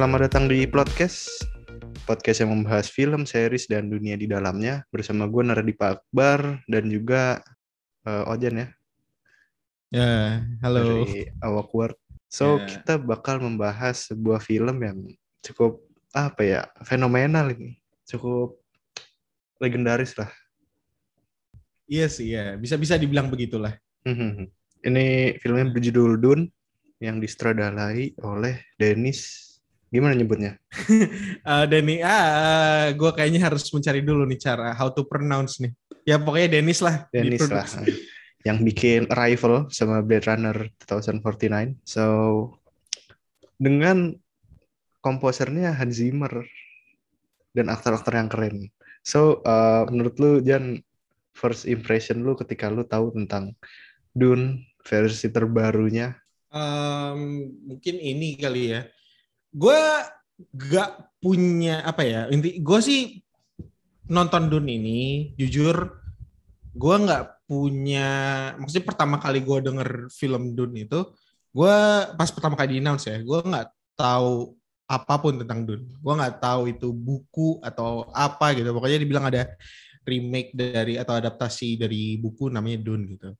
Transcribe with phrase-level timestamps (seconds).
[0.00, 1.28] Selamat datang di podcast
[2.08, 7.44] podcast yang membahas film, series, dan dunia di dalamnya bersama gue Naradipa Akbar dan juga
[8.08, 8.68] uh, Ojan ya
[9.92, 11.04] Ya, halo.
[11.04, 12.00] dari Awak World.
[12.32, 12.80] So Ya.
[12.80, 15.04] kita bakal membahas sebuah film yang
[15.44, 15.84] cukup
[16.16, 17.76] apa ya fenomenal ini,
[18.08, 18.56] cukup
[19.60, 20.32] legendaris lah.
[21.84, 22.56] Iya sih, ya.
[22.56, 23.76] Bisa-bisa dibilang begitulah.
[24.08, 24.48] Mhm.
[24.80, 26.48] Ini filmnya berjudul Dune
[27.04, 29.49] yang disutradarai oleh Dennis
[29.90, 30.56] gimana nyebutnya?
[31.50, 35.74] Eh Denny, ah, gue kayaknya harus mencari dulu nih cara how to pronounce nih.
[36.06, 37.10] Ya pokoknya Dennis lah.
[37.10, 37.66] Dennis lah
[38.48, 40.56] yang bikin Arrival sama Blade Runner
[40.88, 41.76] 2049.
[41.84, 42.04] So
[43.60, 44.16] dengan
[45.04, 46.48] komposernya Hans Zimmer
[47.52, 48.72] dan aktor-aktor yang keren.
[49.04, 50.80] So uh, menurut lu Jan
[51.36, 53.56] first impression lu ketika lu tahu tentang
[54.12, 56.16] Dune versi terbarunya?
[56.50, 58.82] Em, mungkin ini kali ya.
[59.50, 59.80] Gue
[60.56, 62.26] gak punya apa ya.
[62.32, 63.20] Inti gue sih
[64.10, 65.00] nonton Dune ini,
[65.38, 66.00] jujur
[66.74, 68.08] gue nggak punya.
[68.58, 71.00] Maksudnya pertama kali gue denger film Dune itu,
[71.54, 71.76] gue
[72.16, 74.56] pas pertama kali di announce ya, gue nggak tahu
[74.90, 75.86] apa pun tentang Dune.
[76.02, 78.74] Gue nggak tahu itu buku atau apa gitu.
[78.74, 79.46] Pokoknya dibilang ada
[80.02, 83.30] remake dari atau adaptasi dari buku namanya Dune gitu.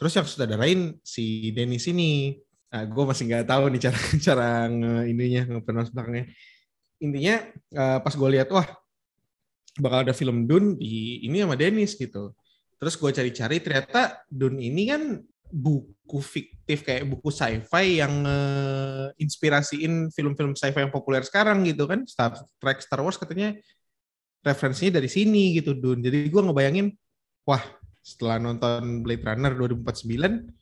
[0.00, 2.34] Terus yang sutradarain si Dennis ini.
[2.70, 6.24] Nah, gue masih nggak tahu nih cara cara nge ininya nge belakangnya.
[7.02, 7.34] Intinya
[7.74, 8.66] eh, pas gue lihat wah
[9.78, 12.30] bakal ada film Dune di ini sama Dennis gitu.
[12.78, 15.02] Terus gue cari-cari ternyata Dune ini kan
[15.50, 22.06] buku fiktif kayak buku sci-fi yang eh, inspirasiin film-film sci-fi yang populer sekarang gitu kan.
[22.06, 23.58] Star Trek, Star Wars katanya
[24.46, 26.06] referensinya dari sini gitu Dune.
[26.06, 26.86] Jadi gue ngebayangin
[27.50, 27.60] wah
[28.00, 30.59] setelah nonton Blade Runner 2049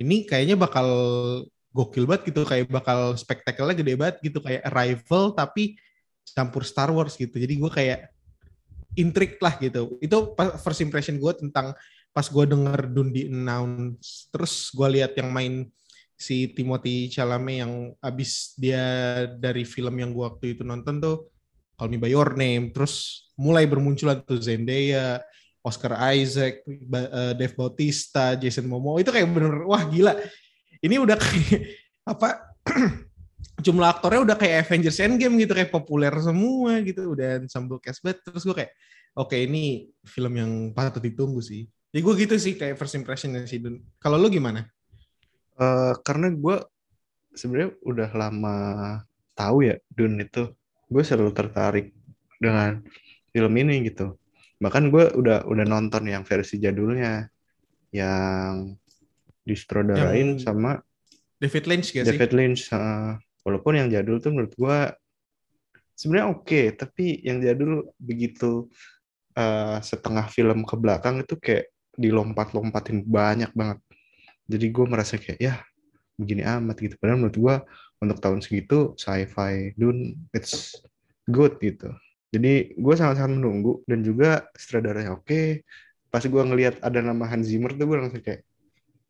[0.00, 0.88] ini kayaknya bakal
[1.70, 5.78] gokil banget gitu kayak bakal spektakelnya gede banget gitu kayak Arrival tapi
[6.34, 7.36] campur Star Wars gitu.
[7.36, 8.10] Jadi gue kayak
[8.98, 10.00] intrik lah gitu.
[10.02, 11.76] Itu first impression gue tentang
[12.10, 15.70] pas gue denger Dune di announce terus gue lihat yang main
[16.18, 17.72] si Timothy Chalamet yang
[18.02, 18.82] abis dia
[19.30, 21.30] dari film yang gue waktu itu nonton tuh
[21.78, 25.22] Call Me By Your Name terus mulai bermunculan tuh Zendaya
[25.60, 30.16] Oscar Isaac, eh, Dave Bautista, Jason Momoa itu kayak bener wah gila.
[30.80, 31.60] Ini udah kayak
[32.12, 32.56] apa
[33.64, 37.44] jumlah aktornya udah kayak Avengers Endgame gitu kayak populer semua gitu udah
[37.84, 38.72] cast banget terus gue kayak
[39.16, 41.68] oke ini film yang patut ditunggu sih.
[41.90, 43.82] Jadi gue gitu sih kayak first impression dari si Dun.
[43.98, 44.62] Kalau lu gimana?
[45.60, 46.56] Eh, karena gue
[47.34, 48.56] sebenarnya udah lama
[49.34, 50.48] tahu ya Dune itu,
[50.88, 51.86] gue selalu tertarik
[52.38, 52.80] dengan
[53.34, 54.19] film ini gitu.
[54.60, 57.26] Bahkan gue udah udah nonton yang versi jadulnya,
[57.90, 58.76] yang
[59.42, 60.78] disutradarain Yang sama
[61.40, 62.08] David Lynch gak sih?
[62.12, 62.62] David Lynch.
[62.70, 63.12] eh,
[63.42, 64.78] walaupun yang jadul tuh menurut gue
[65.96, 68.68] sebenarnya oke, tapi yang jadul begitu
[69.34, 73.80] eh, setengah film ke belakang itu kayak dilompat-lompatin banyak banget.
[74.44, 75.54] Jadi gue merasa kayak ya
[76.20, 76.94] begini amat gitu.
[77.00, 77.56] Padahal menurut gue
[78.00, 80.76] untuk tahun segitu sci-fi Dune it's
[81.24, 81.92] good gitu.
[82.30, 85.66] Jadi gue sangat-sangat menunggu dan juga sutradaranya oke.
[86.10, 88.46] Pas gue ngelihat ada nama Hans Zimmer tuh gue langsung kayak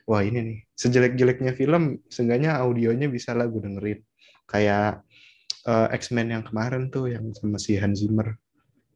[0.08, 4.00] wah ini nih sejelek-jeleknya film seenggaknya audionya bisa lah gue dengerin.
[4.48, 5.04] Kayak
[5.68, 8.36] eh, X-Men yang kemarin tuh yang sama si Hans Zimmer.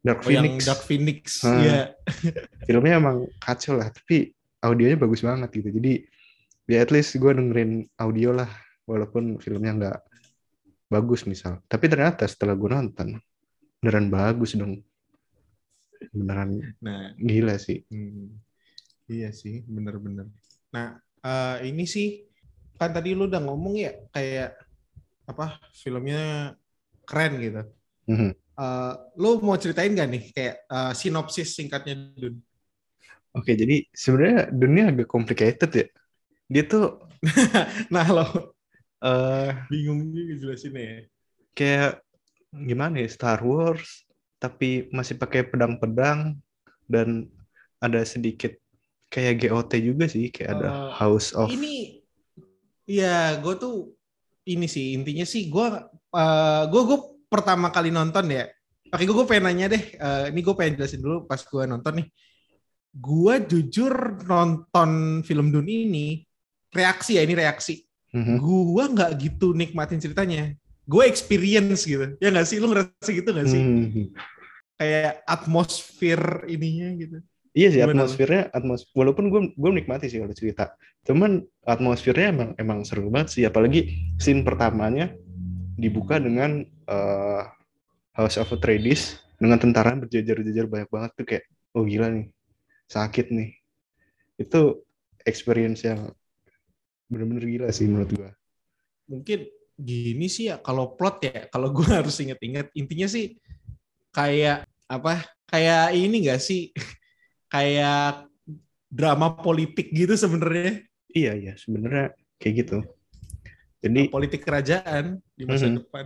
[0.05, 0.57] Dark Oh, yang Phoenix.
[0.69, 1.23] Dark Phoenix.
[1.41, 1.61] Hmm.
[1.61, 1.81] Iya.
[2.69, 4.33] filmnya emang kacau lah tapi
[4.65, 6.01] audionya bagus banget gitu jadi
[6.65, 8.49] ya at least gue dengerin audio lah
[8.89, 9.99] walaupun filmnya nggak
[10.89, 13.17] bagus misal tapi ternyata setelah gue nonton
[13.85, 14.81] beneran bagus dong
[16.09, 16.49] beneran
[16.81, 18.41] Nah, gila sih Hmm,
[19.05, 20.25] iya sih, bener-bener.
[20.73, 22.25] Nah, eh, ini sih
[22.81, 24.57] kan tadi lu udah ngomong ya kayak
[25.29, 26.53] apa filmnya
[27.05, 27.61] keren gitu.
[28.09, 28.29] Mhm.
[28.55, 32.41] Eh, lu mau ceritain gak nih kayak eh, sinopsis singkatnya Dun?
[33.35, 35.85] oke jadi sebenarnya dunia agak complicated ya
[36.47, 37.03] dia tuh
[37.93, 38.25] Nah lo
[39.03, 40.99] eh bingung juga jelasinnya ya.
[41.51, 41.91] kayak
[42.63, 44.07] gimana ya Star Wars
[44.39, 46.37] tapi masih pakai pedang-pedang
[46.87, 47.27] dan
[47.81, 48.55] ada sedikit
[49.09, 52.03] kayak GOT juga sih kayak ada Eh, House of Ini,
[52.85, 53.95] ya gue tuh
[54.45, 55.65] ini sih intinya sih gue
[56.15, 58.45] eh gue gue pertama kali nonton ya.
[58.93, 59.83] Oke gue gue pengen nanya deh.
[59.97, 62.07] eh, ini gue pengen jelasin dulu pas gue nonton nih.
[62.95, 66.07] Gue jujur nonton film Dune ini
[66.71, 67.83] reaksi ya ini reaksi.
[68.15, 68.39] Mhm.
[68.39, 70.55] Gue nggak gitu nikmatin ceritanya.
[70.85, 72.15] Gue experience gitu.
[72.21, 72.57] Ya nggak sih?
[72.61, 73.61] Lu ngerasa gitu nggak sih?
[73.61, 74.09] Hmm.
[74.75, 77.17] Kayak atmosfer ininya gitu.
[77.55, 80.75] Iya sih Gimana atmosfernya atmos walaupun gue gue menikmati sih kalau cerita.
[81.07, 85.15] Cuman atmosfernya emang emang seru banget sih apalagi scene pertamanya
[85.79, 87.43] dibuka dengan uh,
[88.15, 91.43] House of Atreides dengan tentara berjajar-jajar banyak banget tuh kayak
[91.75, 92.31] oh gila nih
[92.87, 93.59] sakit nih
[94.39, 94.83] itu
[95.27, 96.11] experience yang
[97.11, 98.31] bener-bener gila sih menurut gua
[99.11, 103.35] mungkin gini sih ya kalau plot ya kalau gue harus inget-inget intinya sih
[104.15, 106.71] kayak apa kayak ini gak sih?
[107.45, 108.27] Kayak
[108.91, 110.83] drama politik gitu sebenarnya.
[111.13, 112.77] Iya iya sebenarnya kayak gitu.
[113.79, 115.79] Jadi politik kerajaan di masa mm -hmm.
[115.79, 116.05] depan.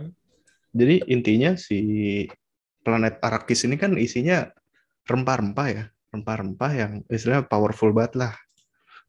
[0.70, 1.78] Jadi intinya si
[2.86, 4.46] planet Arrakis ini kan isinya
[5.10, 5.84] rempah-rempah ya
[6.14, 8.34] rempah-rempah yang istilahnya powerful banget lah.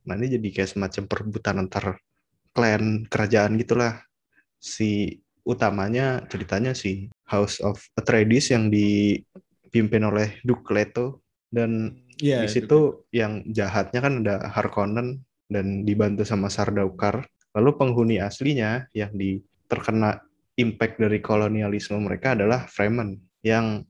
[0.09, 1.85] Nah ini jadi kayak semacam perebutan antar
[2.57, 4.01] klan kerajaan gitulah
[4.61, 12.49] si utamanya ceritanya si House of Atreides yang dipimpin oleh Duke Leto dan yeah, di
[12.53, 17.25] situ yang jahatnya kan ada Harkonnen dan dibantu sama Sardaukar.
[17.51, 20.23] Lalu penghuni aslinya yang di terkena
[20.55, 23.83] impact dari kolonialisme mereka adalah Fremen yang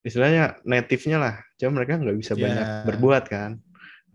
[0.00, 1.34] istilahnya native-nya lah.
[1.60, 2.40] Cuma mereka nggak bisa yeah.
[2.40, 3.50] banyak berbuat kan.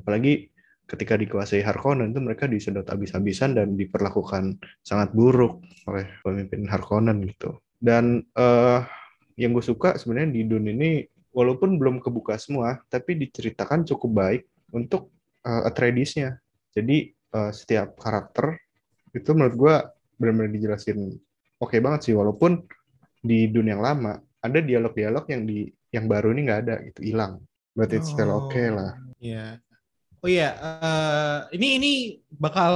[0.01, 0.49] Apalagi
[0.87, 7.59] ketika dikuasai Harkonnen itu mereka disedot habis-habisan dan diperlakukan sangat buruk oleh pemimpin Harkonnen gitu.
[7.77, 8.81] Dan uh,
[9.35, 10.91] yang gue suka sebenarnya di Dune ini
[11.35, 14.41] walaupun belum kebuka semua, tapi diceritakan cukup baik
[14.73, 15.11] untuk
[15.45, 16.39] uh, Atreides-nya.
[16.71, 18.57] Jadi uh, setiap karakter
[19.13, 19.75] itu menurut gue
[20.17, 21.13] benar-benar dijelasin
[21.61, 22.65] oke okay banget sih walaupun
[23.21, 27.41] di dunia yang lama ada dialog-dialog yang di yang baru ini nggak ada gitu hilang
[27.73, 28.91] berarti oh, still oke okay lah
[29.21, 29.57] iya
[30.17, 31.91] Oh iya, uh, ini ini
[32.33, 32.73] bakal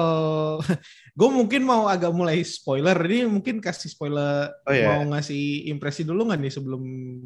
[1.18, 2.94] gue mungkin mau agak mulai spoiler.
[2.94, 4.94] Ini mungkin kasih spoiler oh, iya.
[4.94, 6.84] mau ngasih impresi dulu nggak nih sebelum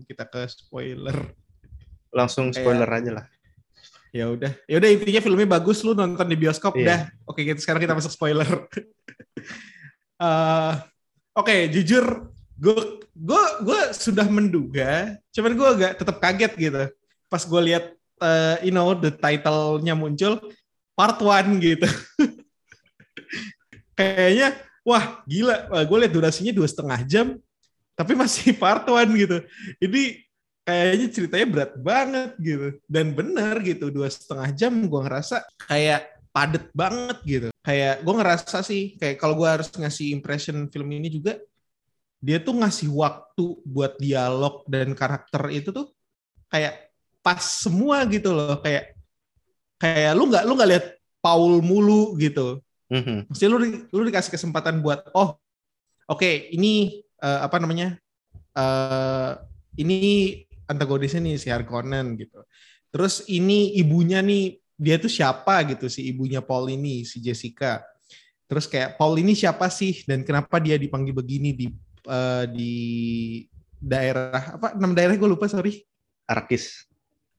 [0.07, 1.35] kita ke spoiler?
[2.15, 3.25] Langsung spoiler Kayak, aja lah.
[4.15, 6.87] Ya udah, ya udah intinya filmnya bagus lu nonton di bioskop iya.
[6.87, 7.01] dah.
[7.27, 8.47] Oke, kita sekarang kita masuk spoiler.
[10.23, 10.79] uh,
[11.35, 16.83] Oke, okay, jujur gue gue gue sudah menduga, cuman gue agak tetap kaget gitu
[17.35, 20.39] pas gue lihat uh, you know the title-nya muncul
[20.95, 21.87] part one gitu.
[23.97, 25.55] Kayaknya wah gila,
[25.87, 27.27] gue lihat durasinya dua setengah jam,
[27.95, 29.37] tapi masih part one gitu.
[29.79, 30.19] Ini
[30.65, 32.67] kayaknya ceritanya berat banget gitu.
[32.85, 37.49] Dan bener gitu, dua setengah jam gue ngerasa kayak padet banget gitu.
[37.63, 41.39] Kayak gue ngerasa sih, kayak kalau gue harus ngasih impression film ini juga,
[42.19, 45.87] dia tuh ngasih waktu buat dialog dan karakter itu tuh
[46.51, 46.84] kayak
[47.25, 48.93] pas semua gitu loh kayak
[49.81, 50.85] kayak lu nggak lu nggak lihat
[51.25, 52.61] Paul mulu gitu.
[52.85, 53.33] Mm-hmm.
[53.33, 53.57] mesti lu
[53.89, 55.41] lu dikasih kesempatan buat oh
[56.05, 57.97] oke okay, ini uh, apa namanya
[58.53, 59.41] uh,
[59.73, 60.37] ini
[60.69, 62.45] antagonisnya nih si Harkonnen gitu.
[62.93, 67.81] Terus ini ibunya nih dia tuh siapa gitu si ibunya Paul ini si Jessica.
[68.45, 70.05] Terus kayak Paul ini siapa sih?
[70.05, 71.65] Dan kenapa dia dipanggil begini di
[72.05, 72.73] uh, di
[73.81, 75.81] daerah apa nama daerah gue lupa sorry.
[76.29, 76.85] Arakis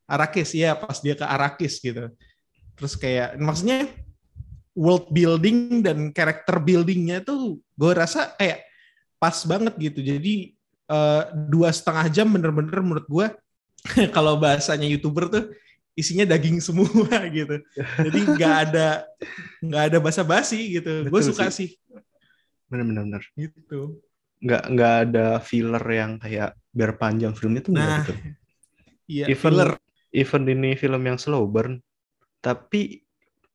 [0.07, 2.11] Arakis ya pas dia ke Arakis gitu.
[2.79, 3.91] Terus kayak maksudnya
[4.77, 8.63] world building dan character buildingnya tuh gue rasa kayak
[9.19, 10.01] pas banget gitu.
[10.01, 10.55] Jadi
[10.87, 13.27] uh, dua setengah jam bener-bener menurut gue
[14.17, 15.45] kalau bahasanya youtuber tuh
[15.97, 17.61] isinya daging semua gitu.
[17.77, 19.09] Jadi nggak ada
[19.65, 21.09] nggak ada basa-basi gitu.
[21.11, 21.75] Gue suka sih.
[22.67, 24.03] bener-bener gitu.
[24.43, 28.13] Nggak nggak ada filler yang kayak biar panjang filmnya tuh nah, gitu.
[29.09, 29.71] iya even, filler
[30.17, 31.85] even ini film yang slow burn
[32.41, 33.05] tapi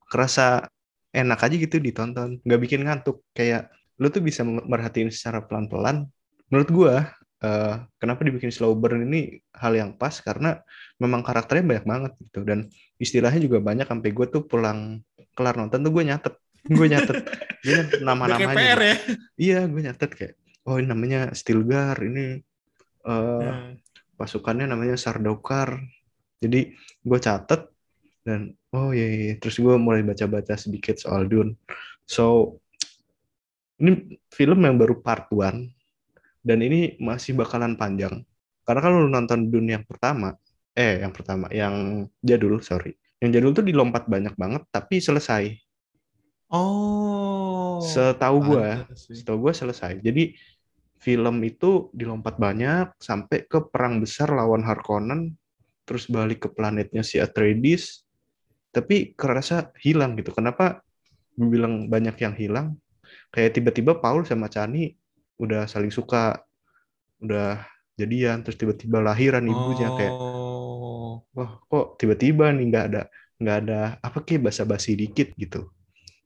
[0.05, 0.69] kerasa
[1.11, 2.39] enak aja gitu ditonton.
[2.43, 3.23] Nggak bikin ngantuk.
[3.31, 6.07] Kayak lu tuh bisa merhatiin secara pelan-pelan.
[6.51, 6.95] Menurut gua
[7.41, 10.19] uh, kenapa dibikin slow burn ini hal yang pas?
[10.19, 10.59] Karena
[10.99, 12.43] memang karakternya banyak banget gitu.
[12.43, 12.67] Dan
[12.99, 14.99] istilahnya juga banyak sampai gue tuh pulang
[15.33, 16.35] kelar nonton tuh gue nyatet.
[16.67, 17.15] Gue nyatet.
[17.65, 18.97] Dia nama-namanya ya?
[19.37, 20.33] Iya gue nyatet kayak
[20.65, 22.41] oh ini namanya Stilgar ini
[23.05, 23.71] uh, hmm.
[24.17, 25.77] pasukannya namanya Sardaukar
[26.41, 26.73] jadi
[27.05, 27.69] gue catet
[28.25, 29.35] dan oh iya, iya, iya.
[29.37, 31.57] terus gue mulai baca-baca sedikit soal Dune.
[32.09, 32.57] So
[33.77, 35.69] ini film yang baru part one
[36.41, 38.25] dan ini masih bakalan panjang.
[38.65, 40.33] Karena kalau nonton Dune yang pertama
[40.73, 42.97] eh yang pertama yang jadul sorry.
[43.21, 45.53] Yang jadul tuh dilompat banyak banget tapi selesai.
[46.49, 50.01] Oh setahu gue setahu gue selesai.
[50.01, 50.33] Jadi
[51.01, 55.40] film itu dilompat banyak sampai ke perang besar lawan Harkonnen
[55.91, 58.07] terus balik ke planetnya si Atreides
[58.71, 60.31] tapi kerasa hilang gitu.
[60.31, 60.79] Kenapa
[61.35, 62.79] bilang banyak yang hilang?
[63.27, 64.95] Kayak tiba-tiba Paul sama Chani
[65.35, 66.39] udah saling suka
[67.19, 67.67] udah
[67.99, 69.95] jadian terus tiba-tiba lahiran ibunya oh.
[69.99, 70.15] kayak
[71.35, 73.01] wah kok tiba-tiba nih nggak ada
[73.35, 75.67] nggak ada apa kayak basa-basi dikit gitu.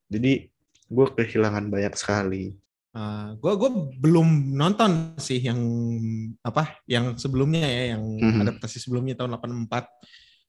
[0.06, 0.46] Jadi
[0.86, 2.54] gue kehilangan banyak sekali
[2.96, 5.60] Uh, gue gue belum nonton sih yang
[6.40, 8.40] apa yang sebelumnya ya yang Mhm.
[8.48, 9.92] adaptasi sebelumnya tahun 84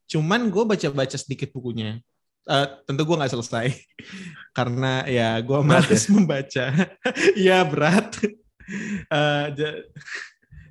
[0.06, 1.98] cuman gue baca-baca sedikit bukunya.
[2.46, 3.74] Uh, tentu gue nggak selesai.
[4.58, 6.66] Karena ya gue Berat malas membaca.
[7.34, 8.14] Ya berat.
[9.10, 9.50] Uh,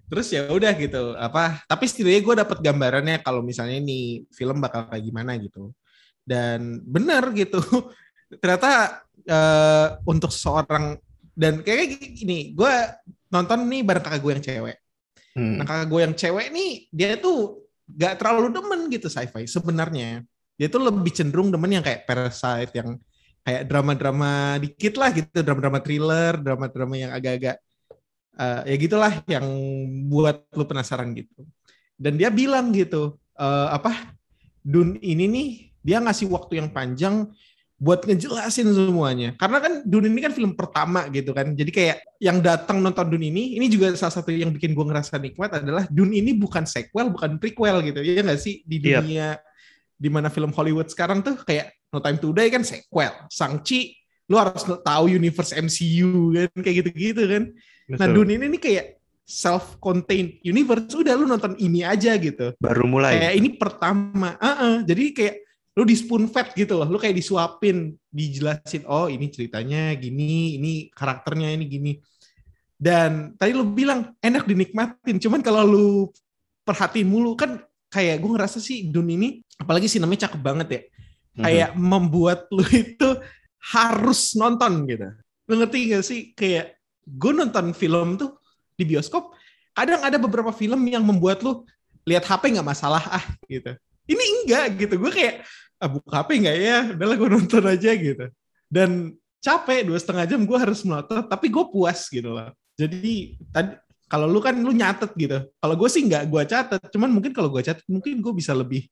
[0.08, 1.12] terus ya udah gitu.
[1.20, 5.76] Apa tapi setidaknya gue dapat gambarannya kalau misalnya ini film bakal kayak gimana gitu.
[6.24, 7.60] Dan benar gitu.
[8.42, 10.98] Ternyata eh, untuk seorang
[11.36, 12.74] dan kayak gini gue
[13.28, 14.78] nonton nih bareng kakak gue yang cewek.
[15.36, 15.60] Hmm.
[15.60, 20.24] nah kakak gue yang cewek nih dia tuh gak terlalu demen gitu sci-fi sebenarnya.
[20.56, 22.96] Dia tuh lebih cenderung demen yang kayak Parasite yang
[23.44, 25.44] kayak drama-drama dikit lah gitu.
[25.44, 27.60] Drama-drama thriller drama-drama yang agak-agak
[28.40, 29.46] eh, ya gitulah yang
[30.08, 31.44] buat lu penasaran gitu.
[32.00, 34.16] Dan dia bilang gitu eh, apa
[34.66, 35.50] Dun ini nih
[35.86, 37.30] dia ngasih waktu yang panjang
[37.76, 42.40] buat ngejelasin semuanya karena kan Dun ini kan film pertama gitu kan jadi kayak yang
[42.40, 46.16] datang nonton Dun ini ini juga salah satu yang bikin gue ngerasa nikmat adalah Dun
[46.16, 49.04] ini bukan sequel bukan prequel gitu ya nggak sih di Iya.
[49.04, 49.28] dunia
[49.96, 54.40] di mana film Hollywood sekarang tuh kayak No Time to Die kan sequel Shang-Chi lu
[54.40, 57.44] harus tahu universe MCU kan kayak gitu-gitu kan
[57.86, 58.26] Nah, Betul.
[58.26, 58.86] Dune ini nih kayak
[59.46, 60.90] self-contained universe.
[60.90, 62.58] Udah lu nonton ini aja gitu.
[62.58, 63.14] baru mulai.
[63.22, 64.34] Kayak ini pertama.
[64.42, 65.36] Heeh, jadi kayak
[65.76, 66.88] lu di spoon fed gitu loh.
[66.88, 71.92] Lu kayak disuapin, dijelasin, oh ini ceritanya gini, ini karakternya ini gini.
[72.76, 75.20] Dan tadi lu bilang enak dinikmatin.
[75.20, 75.88] Cuman kalau lu
[76.64, 77.60] perhatiin mulu kan
[77.92, 80.82] kayak gue ngerasa sih Dune ini apalagi sih namanya cakep banget ya
[81.36, 81.44] Mhm.
[81.44, 83.10] kayak membuat lu itu
[83.76, 85.08] harus nonton gitu.
[85.52, 88.40] Lu ngerti gak sih kayak gue nonton film tuh
[88.76, 89.36] di bioskop,
[89.76, 91.68] kadang ada beberapa film yang membuat lu
[92.08, 93.76] lihat HP nggak masalah ah gitu.
[94.08, 94.96] Ini enggak gitu.
[94.96, 95.44] Gue kayak
[95.80, 96.80] ah, buka HP nggak ya?
[96.96, 98.26] Udahlah gue nonton aja gitu.
[98.66, 102.50] Dan capek dua setengah jam gue harus melotot, tapi gue puas gitu loh.
[102.76, 103.74] Jadi tadi
[104.06, 105.38] kalau lu kan lu nyatet gitu.
[105.58, 106.82] Kalau gue sih nggak gue catet.
[106.94, 108.86] Cuman mungkin kalau gue catet mungkin gue bisa lebih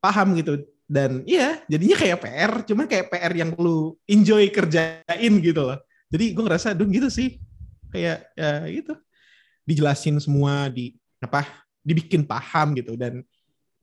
[0.00, 0.64] paham gitu.
[0.90, 2.52] Dan iya jadinya kayak PR.
[2.64, 5.78] Cuman kayak PR yang lu enjoy kerjain gitu loh.
[6.10, 7.36] Jadi gue ngerasa dong gitu sih.
[7.92, 8.94] Kayak ya gitu.
[9.68, 11.44] Dijelasin semua di apa
[11.84, 13.24] dibikin paham gitu dan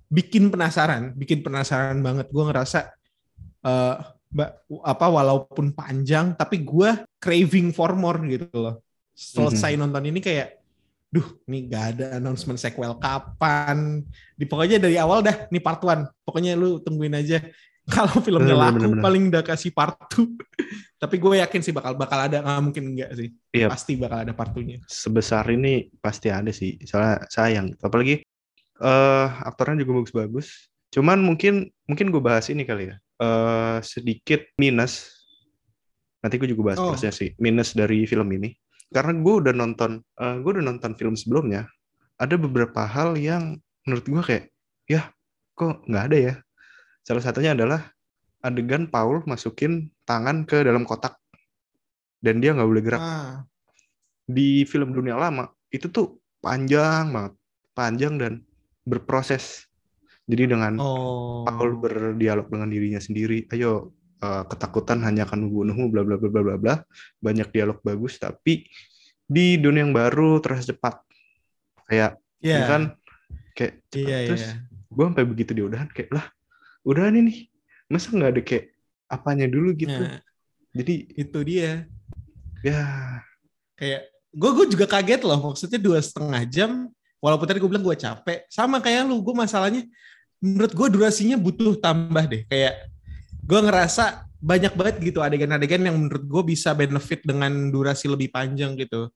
[0.07, 2.31] bikin penasaran, bikin penasaran banget.
[2.31, 2.79] Gue ngerasa
[3.67, 3.95] eh
[4.27, 8.75] mbak apa walaupun panjang tapi gue craving for more gitu loh.
[9.15, 10.61] Selesai nonton ini kayak
[11.07, 14.03] duh ini gak ada announcement sequel kapan.
[14.35, 16.03] Di pokoknya dari awal dah nih part one.
[16.27, 17.39] Pokoknya lu tungguin aja.
[17.87, 19.03] Kalau filmnya Bener, laku bener, bener.
[19.07, 20.35] paling udah kasih part two.
[21.01, 23.31] tapi gue yakin sih bakal bakal ada nggak mungkin enggak sih.
[23.55, 23.71] Iya.
[23.71, 24.83] Pasti bakal ada part two-nya.
[24.91, 26.75] sebesar ini pasti ada sih.
[26.83, 27.71] Soalnya sayang.
[27.79, 28.26] Apalagi
[28.79, 30.69] eh aktornya juga bagus-bagus.
[30.89, 32.97] Cuman mungkin mungkin gue bahas ini kali ya.
[33.17, 35.09] eh sedikit minus.
[36.21, 36.93] Nanti gue juga bahas Oh.
[36.93, 37.33] plusnya sih.
[37.37, 38.53] Minus dari film ini.
[38.87, 41.65] Karena gue udah nonton, eh gue udah nonton film sebelumnya.
[42.17, 44.45] Ada beberapa hal yang menurut gue kayak,
[44.85, 45.09] ya
[45.53, 46.33] kok nggak ada ya.
[47.01, 47.89] Salah satunya adalah
[48.39, 51.17] adegan Paul masukin tangan ke dalam kotak
[52.21, 53.33] dan dia nggak boleh gerak Ah,
[54.23, 57.33] di film dunia lama itu tuh panjang banget,
[57.73, 58.33] panjang dan
[58.87, 59.67] berproses.
[60.27, 61.43] Jadi dengan oh.
[61.43, 63.91] Paul berdialog dengan dirinya sendiri, ayo
[64.23, 66.75] eh, ketakutan hanya akan membunuhmu, bla bla bla bla bla bla.
[67.19, 68.67] Banyak dialog bagus, tapi
[69.27, 71.03] di dunia yang baru terasa cepat.
[71.87, 72.95] Kayak ya kan,
[73.51, 74.07] kayak cepat.
[74.07, 74.53] Iya, terus iya.
[74.87, 76.25] gue sampai begitu di udahan kayak lah,
[76.87, 77.47] udahan ini,
[77.91, 78.65] masa nggak ada kayak
[79.07, 79.95] apanya dulu gitu.
[79.95, 80.19] Nah,
[80.75, 81.87] Jadi itu dia.
[82.61, 82.83] ya
[83.79, 85.39] Kayak gue gue juga kaget loh.
[85.51, 86.71] Maksudnya dua setengah jam.
[87.17, 88.45] Walaupun tadi gue bilang gue capek.
[88.49, 89.19] Sama kayak lu.
[89.21, 89.85] Gue masalahnya
[90.37, 92.45] menurut gue durasinya butuh tambah deh.
[92.45, 92.89] Kayak
[93.41, 98.77] gue ngerasa banyak banget gitu adegan-adegan yang menurut gue bisa benefit dengan durasi lebih panjang
[98.77, 99.09] gitu.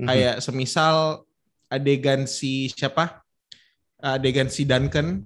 [0.00, 0.08] mhm.
[0.08, 1.28] Kayak semisal
[1.68, 3.20] adegan si siapa?
[4.02, 5.24] Adegan si Duncan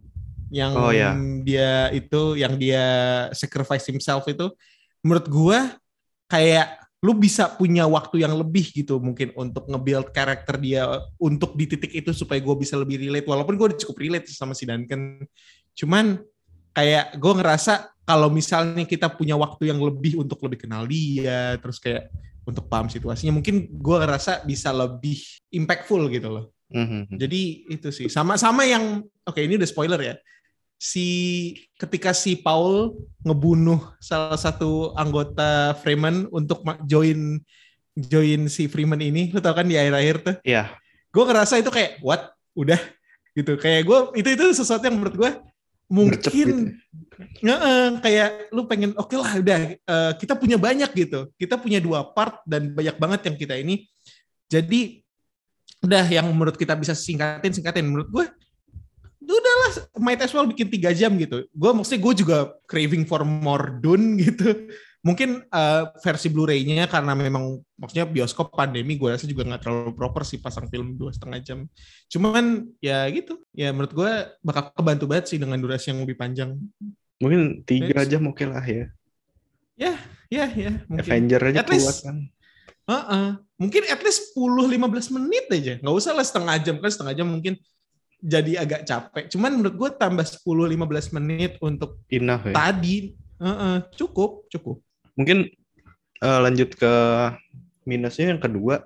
[0.50, 1.14] yang Oh, ya.
[1.42, 2.84] dia itu yang dia
[3.34, 4.46] sacrifice himself itu
[5.02, 5.74] menurut gua
[6.30, 10.88] kayak lu bisa punya waktu yang lebih gitu mungkin untuk nge-build karakter dia
[11.20, 13.28] untuk di titik itu supaya gue bisa lebih relate.
[13.28, 15.20] Walaupun gue udah cukup relate sama si Duncan.
[15.76, 16.16] Cuman
[16.72, 21.82] kayak gue ngerasa kalau misalnya kita punya waktu yang lebih untuk lebih kenal dia terus
[21.82, 22.08] kayak
[22.46, 25.18] untuk paham situasinya mungkin gue ngerasa bisa lebih
[25.52, 26.46] impactful gitu loh.
[26.66, 27.14] Mhm.
[27.14, 27.40] jadi
[27.78, 28.10] itu sih.
[28.10, 30.14] Sama-sama yang oke ini udah spoiler ya
[30.76, 31.08] si
[31.80, 37.40] ketika si Paul ngebunuh salah satu anggota Freeman untuk join
[37.96, 40.36] join si Freeman ini lu tau kan di akhir-akhir tuh?
[40.44, 40.76] Iya,
[41.08, 42.36] gue ngerasa itu kayak what?
[42.52, 42.78] Udah?
[43.32, 43.56] Gitu.
[43.56, 45.30] Kayak gue itu itu sesuatu yang menurut gue
[45.86, 46.54] mungkin gitu.
[47.40, 51.32] Nge- kayak lu pengen oke lah udah eh, kita punya banyak gitu.
[51.40, 53.88] Kita punya dua part dan banyak banget yang kita ini.
[54.46, 55.00] Jadi
[55.80, 57.88] udah yang menurut kita bisa singkatin singkatin.
[57.88, 58.24] Menurut gue
[59.36, 63.78] udahlah might as well bikin tiga jam gitu gue maksudnya gue juga craving for more
[63.78, 64.68] Dune gitu
[65.00, 70.26] mungkin eh, versi Blu-ray-nya karena memang maksudnya bioskop pandemi gue rasa juga nggak terlalu proper
[70.26, 71.58] sih pasang film dua setengah jam
[72.10, 74.10] cuman ya gitu ya menurut gue
[74.42, 76.58] bakal kebantu banget sih dengan durasi yang lebih panjang
[77.16, 78.12] Mungkin tiga Yes.
[78.12, 78.92] jam oke lah ya.
[79.78, 82.16] ya ya mungkin Avenger aja At least- kuat kan.
[82.86, 83.28] Heeh.
[83.58, 87.56] mungkin at least 10-15 menit aja nggak usah lah setengah jam kan setengah jam mungkin
[88.20, 92.54] jadi agak capek cuman menurut gue tambah 10-15 menit untuk Enough ya.
[92.54, 94.80] tadi heeh, cukup cukup
[95.16, 95.48] Mungkin
[96.20, 96.94] eh, lanjut ke
[97.88, 98.84] minusnya yang kedua.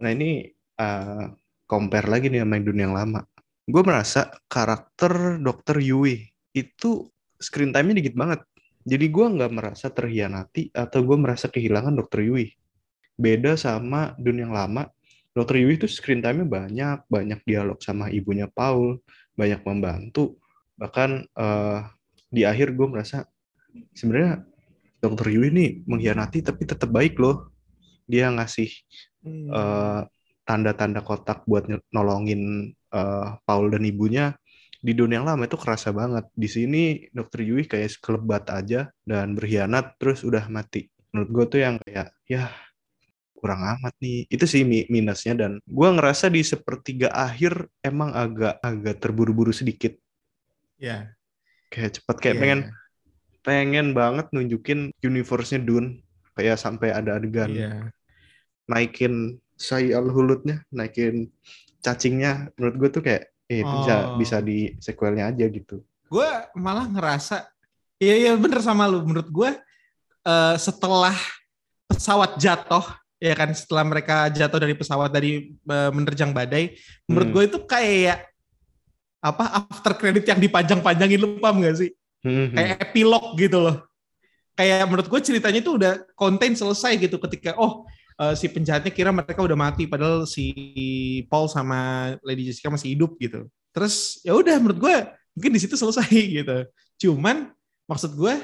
[0.00, 0.48] Nah ini
[0.80, 1.24] eh,
[1.68, 3.20] compare lagi nih sama yang dunia yang lama.
[3.68, 5.84] Gue merasa karakter Dr.
[5.84, 6.24] Yui
[6.56, 8.40] itu screen time-nya dikit banget.
[8.88, 12.24] Jadi gue nggak merasa terhianati atau gue merasa kehilangan Dr.
[12.24, 12.56] Yui.
[13.20, 14.88] Beda sama dunia yang lama,
[15.38, 15.62] Dr.
[15.62, 18.98] Yui itu screen time-nya banyak, banyak dialog sama ibunya Paul,
[19.38, 20.42] banyak membantu.
[20.74, 21.78] Bahkan eh,
[22.26, 23.22] di akhir gue merasa
[23.94, 24.42] sebenarnya
[24.98, 25.30] Dr.
[25.30, 27.54] Yui ini mengkhianati tapi tetap baik loh.
[28.10, 28.66] Dia ngasih
[29.18, 29.50] Hmm.
[29.50, 30.02] eh,
[30.46, 34.32] tanda-tanda kotak buat nolongin eh, Paul dan ibunya
[34.78, 36.30] di dunia yang lama itu kerasa banget.
[36.32, 37.42] Di sini Dr.
[37.42, 40.86] Yui kayak sekelebat aja dan berkhianat terus udah mati.
[41.10, 42.48] Menurut gue tuh yang kayak ya
[43.38, 44.26] kurang amat nih.
[44.26, 49.94] Itu sih mi- minusnya dan gue ngerasa di sepertiga akhir emang agak agak terburu-buru sedikit.
[50.76, 51.10] ya
[51.68, 52.42] Kayak cepet kayak Iya.
[52.42, 52.60] pengen
[53.40, 56.02] pengen banget nunjukin universe-nya Dune
[56.32, 57.70] kayak sampai ada adegan Iya.
[58.66, 61.34] naikin Sai al hulutnya, naikin
[61.78, 62.46] cacingnya.
[62.54, 64.14] Menurut gue tuh kayak eh, itu bisa Oh.
[64.14, 65.80] bisa di sequelnya aja gitu.
[66.06, 67.48] gue malah ngerasa
[67.96, 69.50] iya iya bener sama lu menurut gue
[70.22, 71.12] eh, setelah
[71.84, 72.80] pesawat jatuh
[73.18, 76.78] ya kan setelah mereka jatuh dari pesawat dari eh, menerjang badai
[77.10, 77.34] menurut Hmm.
[77.34, 78.18] gue itu kayak
[79.18, 81.90] apa after credit yang dipanjang-panjangin lu paham gak sih?
[82.22, 83.76] Hmm, kayak epilog gitu loh.
[84.54, 87.82] Kayak menurut gue ceritanya itu udah konten selesai gitu ketika oh
[88.18, 90.54] eh, si penjahatnya kira mereka udah mati padahal si
[91.26, 93.50] Paul sama Lady Jessica masih hidup gitu.
[93.74, 94.94] Terus ya udah menurut gue
[95.34, 96.58] mungkin di situ selesai gitu.
[97.02, 97.50] Cuman
[97.90, 98.34] maksud gue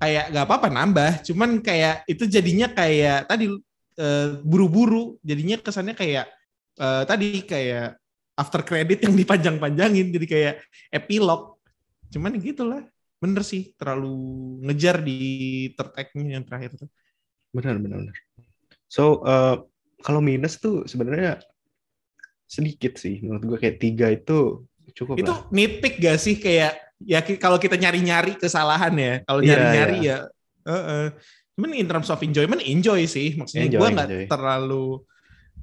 [0.00, 1.12] kayak gak apa-apa nambah.
[1.28, 3.52] Cuman kayak itu jadinya kayak tadi
[3.96, 6.26] eh, buru-buru jadinya kesannya kayak
[6.80, 7.96] eh, tadi kayak
[8.36, 10.54] after credit yang dipanjang-panjangin jadi kayak
[10.92, 11.56] epilog
[12.12, 12.84] cuman gitulah
[13.16, 14.14] bener sih terlalu
[14.68, 15.18] ngejar di
[15.72, 16.88] third act-nya yang terakhir tuh.
[17.56, 18.16] benar benar benar.
[18.86, 19.56] So eh,
[20.04, 21.40] kalau minus tuh sebenarnya
[22.46, 23.24] sedikit sih.
[23.24, 25.40] Menurut gue kayak tiga itu cukup Itu lah.
[25.50, 29.14] nitpick gak sih kayak ya kalau kita nyari-nyari kesalahan ya.
[29.26, 30.16] Kalau Iya, nyari-nyari ya
[30.66, 31.06] heeh.
[31.56, 33.32] Cuman in terms of enjoyment enjoy sih.
[33.34, 35.00] Maksudnya Enjoy, gue nggak terlalu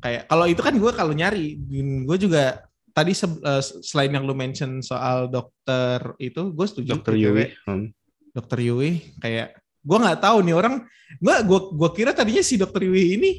[0.02, 1.56] kayak kalau itu kan gue kalau nyari
[2.04, 7.14] gue juga tadi se- eh, selain yang lu mention soal dokter itu gue setuju Dokter.
[7.16, 7.46] Yui.
[7.64, 7.88] Hmm.
[8.34, 10.76] dokter Yui kayak gue nggak tahu nih orang
[11.22, 13.32] gue gua gua kira tadinya si dokter Yui ini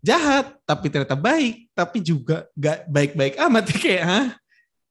[0.00, 4.26] jahat tapi ternyata baik tapi juga gak baik-baik amat kayak Hah?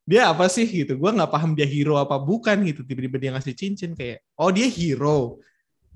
[0.07, 3.51] dia apa sih gitu gue nggak paham dia hero apa bukan gitu tiba-tiba dia ngasih
[3.51, 5.35] cincin kayak oh dia hero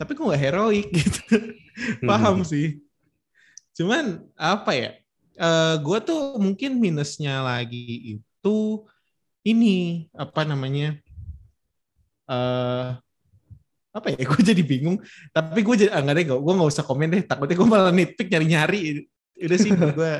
[0.02, 1.54] tapi kok nggak heroik gitu?
[2.10, 2.82] Paham sih.
[3.78, 4.92] Cuman apa ya?
[5.38, 8.58] Eh gue tuh mungkin minusnya lagi itu
[9.46, 10.98] ini apa namanya?
[12.26, 12.88] Eh
[13.94, 14.26] apa ya?
[14.32, 14.98] Gue jadi bingung.
[15.30, 17.24] Tapi gue jadi ah, nggak deh gue nggak usah komen deh.
[17.28, 18.80] Takutnya gue malah nitpick nyari nyari
[19.42, 20.14] udah sih gue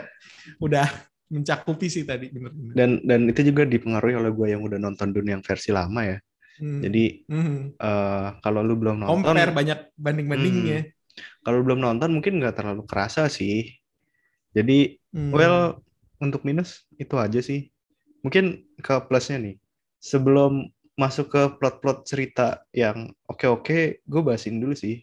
[0.62, 0.88] udah
[1.32, 2.74] mencakupi sih tadi bener-bener.
[2.76, 6.18] Dan dan itu juga dipengaruhi oleh gue yang udah nonton dunia yang versi lama ya.
[6.62, 6.82] Hmm.
[6.86, 7.74] Jadi Hmm.
[7.74, 10.80] eh, kalau lu belum nonton, compare banyak banding bandingnya
[11.42, 13.66] kalau lu belum nonton mungkin nggak terlalu kerasa sih.
[14.54, 15.36] Jadi Hmm.
[15.36, 15.84] Well,
[16.24, 17.68] untuk minus itu aja sih.
[18.24, 19.56] Mungkin ke plusnya nih.
[20.00, 25.02] Sebelum masuk ke plot-plot cerita yang oke-oke, gue bahasin dulu sih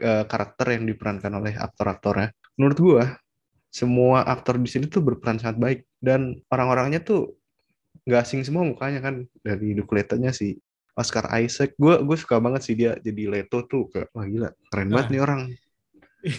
[0.00, 2.34] eh, karakter yang diperankan oleh aktor-aktornya.
[2.58, 3.04] Menurut gue,
[3.70, 7.36] semua aktor di sini tuh berperan sangat baik dan orang-orangnya tuh
[8.08, 10.56] nggak asing semua mukanya kan dari Duke Leto-nya si
[10.96, 11.76] Oscar Isaac.
[11.76, 15.12] Gue gue suka banget sih dia jadi Leto tuh kayak wah gila keren banget Ah.
[15.12, 15.40] nih orang.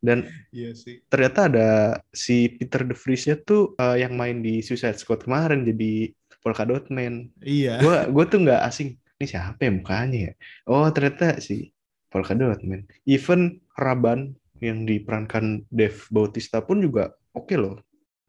[0.00, 1.68] Dan iya sih ternyata ada
[2.08, 6.08] si Peter De Vries-nya tuh eh, yang main di Suicide Squad kemarin jadi
[6.40, 7.28] Polka Dot Man.
[7.38, 8.96] iya Gua gua tuh nggak asing.
[9.20, 10.32] Ini siapa ya mukanya ya?
[10.64, 11.68] Oh ternyata si
[12.08, 12.88] Polka Dot Man.
[13.04, 14.32] Even Raban
[14.64, 17.76] yang diperankan Dave Bautista pun juga oke loh.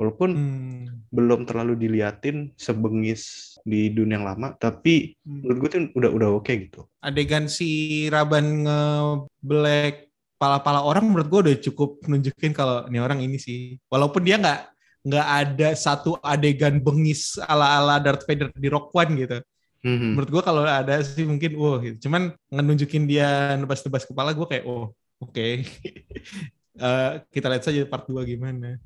[0.01, 1.05] Walaupun Hmm.
[1.13, 5.45] belum terlalu diliatin sebengis di dunia yang lama tapi Hmm.
[5.45, 7.69] menurut gue tuh udah udah oke gitu Adegan si
[8.09, 10.09] Raban nge-black
[10.41, 13.77] pala-pala orang menurut gue udah cukup nunjukin kalau ini orang ini sih.
[13.93, 14.59] Walaupun dia nggak
[15.05, 19.37] nggak ada satu adegan bengis ala-ala Darth Vader di Rock One gitu.
[19.85, 20.17] Mhm.
[20.17, 22.09] Menurut gue kalau ada sih mungkin wow gitu.
[22.09, 24.89] Cuman ngenunjukin dia nebas-nebas kepala gue kayak oh
[25.21, 25.45] oke.
[26.71, 28.79] Eh, kita lihat saja part 2 gimana.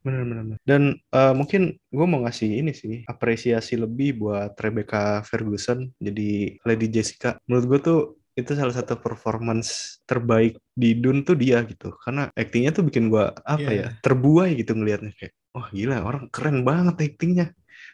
[0.00, 0.56] Bener bener.
[0.64, 6.88] dan eh, mungkin gue mau ngasih ini sih apresiasi lebih buat Rebecca Ferguson jadi Lady
[6.88, 8.00] Jessica menurut gue tuh
[8.32, 13.24] itu salah satu performance terbaik di Dune tuh dia gitu karena aktingnya tuh bikin gue
[13.44, 13.76] apa Iya.
[13.76, 17.46] ya terbuai gitu ngelihatnya kayak wah gila orang keren banget aktingnya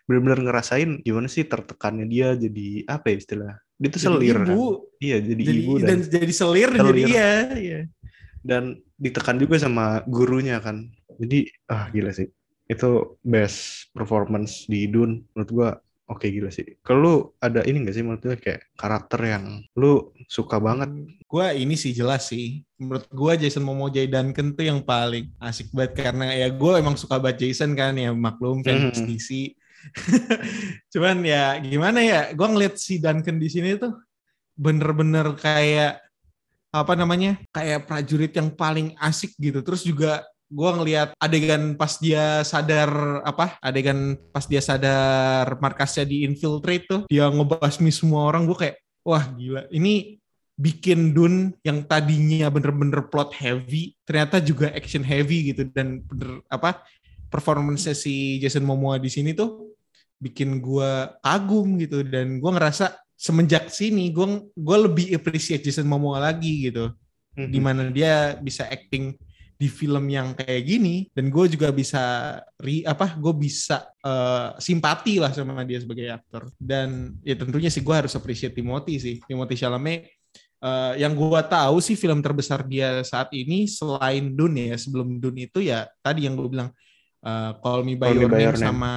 [0.06, 4.48] bener-bener ngerasain gimana sih tertekannya dia jadi apa ya istilah dia tuh Jadi selir kan
[4.54, 4.66] ibu,
[5.02, 7.10] iya jadi, jadi, ibu dan, dan, jadi selir, dan jadi Selir.
[7.10, 7.80] iya, iya.
[8.40, 8.62] dan
[8.96, 12.28] ditekan juga sama gurunya kan jadi ah gila sih
[12.66, 12.90] itu
[13.22, 15.70] best performance di Dune menurut gua
[16.06, 20.10] oke gila sih kalau lu ada ini gak sih menurut lu kayak karakter yang lu
[20.26, 20.90] suka banget
[21.26, 22.62] Gua ini sih jelas sih.
[22.78, 24.06] Menurut gua Jason Momoa J.
[24.06, 28.14] Duncan tuh yang paling asik banget karena ya gue emang suka banget Jason kan ya
[28.14, 29.10] maklum fans Mhm.
[29.10, 29.50] DC.
[30.94, 33.90] Cuman ya gimana ya, gua ngeliat si Duncan di sini tuh
[34.54, 35.98] bener-bener kayak
[36.70, 39.60] apa namanya kayak prajurit yang paling asik gitu.
[39.66, 46.22] Terus juga gua ngeliat adegan pas dia sadar apa adegan pas dia sadar markasnya di
[46.22, 50.22] infiltrate tuh dia ngebasmi semua orang gue kayak wah gila ini
[50.56, 56.80] bikin Dune yang tadinya bener-bener plot heavy ternyata juga action heavy gitu dan bener apa
[57.28, 59.74] performance si Jason Momoa di sini tuh
[60.16, 66.22] bikin gua kagum gitu dan gua ngerasa semenjak sini gua gua lebih appreciate Jason Momoa
[66.22, 66.94] lagi gitu
[67.36, 67.52] Mhm.
[67.52, 69.12] di mana dia bisa acting
[69.56, 75.16] di film yang kayak gini dan gue juga bisa ri apa gue bisa eh, simpati
[75.16, 79.56] lah sama dia sebagai aktor dan ya tentunya sih gue harus appreciate Timothy sih Timothy
[79.56, 80.12] Chalamet
[80.60, 85.48] eh, yang gue tahu sih film terbesar dia saat ini selain Dune ya sebelum Dune
[85.48, 86.68] itu ya tadi yang gue bilang
[87.24, 88.68] eh, Call Me By Call Me Your By Name Your Name.
[88.68, 88.92] sama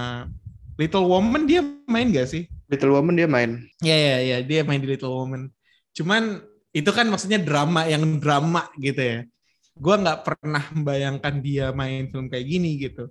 [0.75, 4.77] Little Woman dia main gak sih Little Woman dia main Ya ya ya dia main
[4.77, 5.49] di Little Woman.
[5.97, 9.19] Cuman itu kan maksudnya drama yang drama gitu ya.
[9.79, 13.07] Gua nggak pernah membayangkan dia main film kayak gini gitu.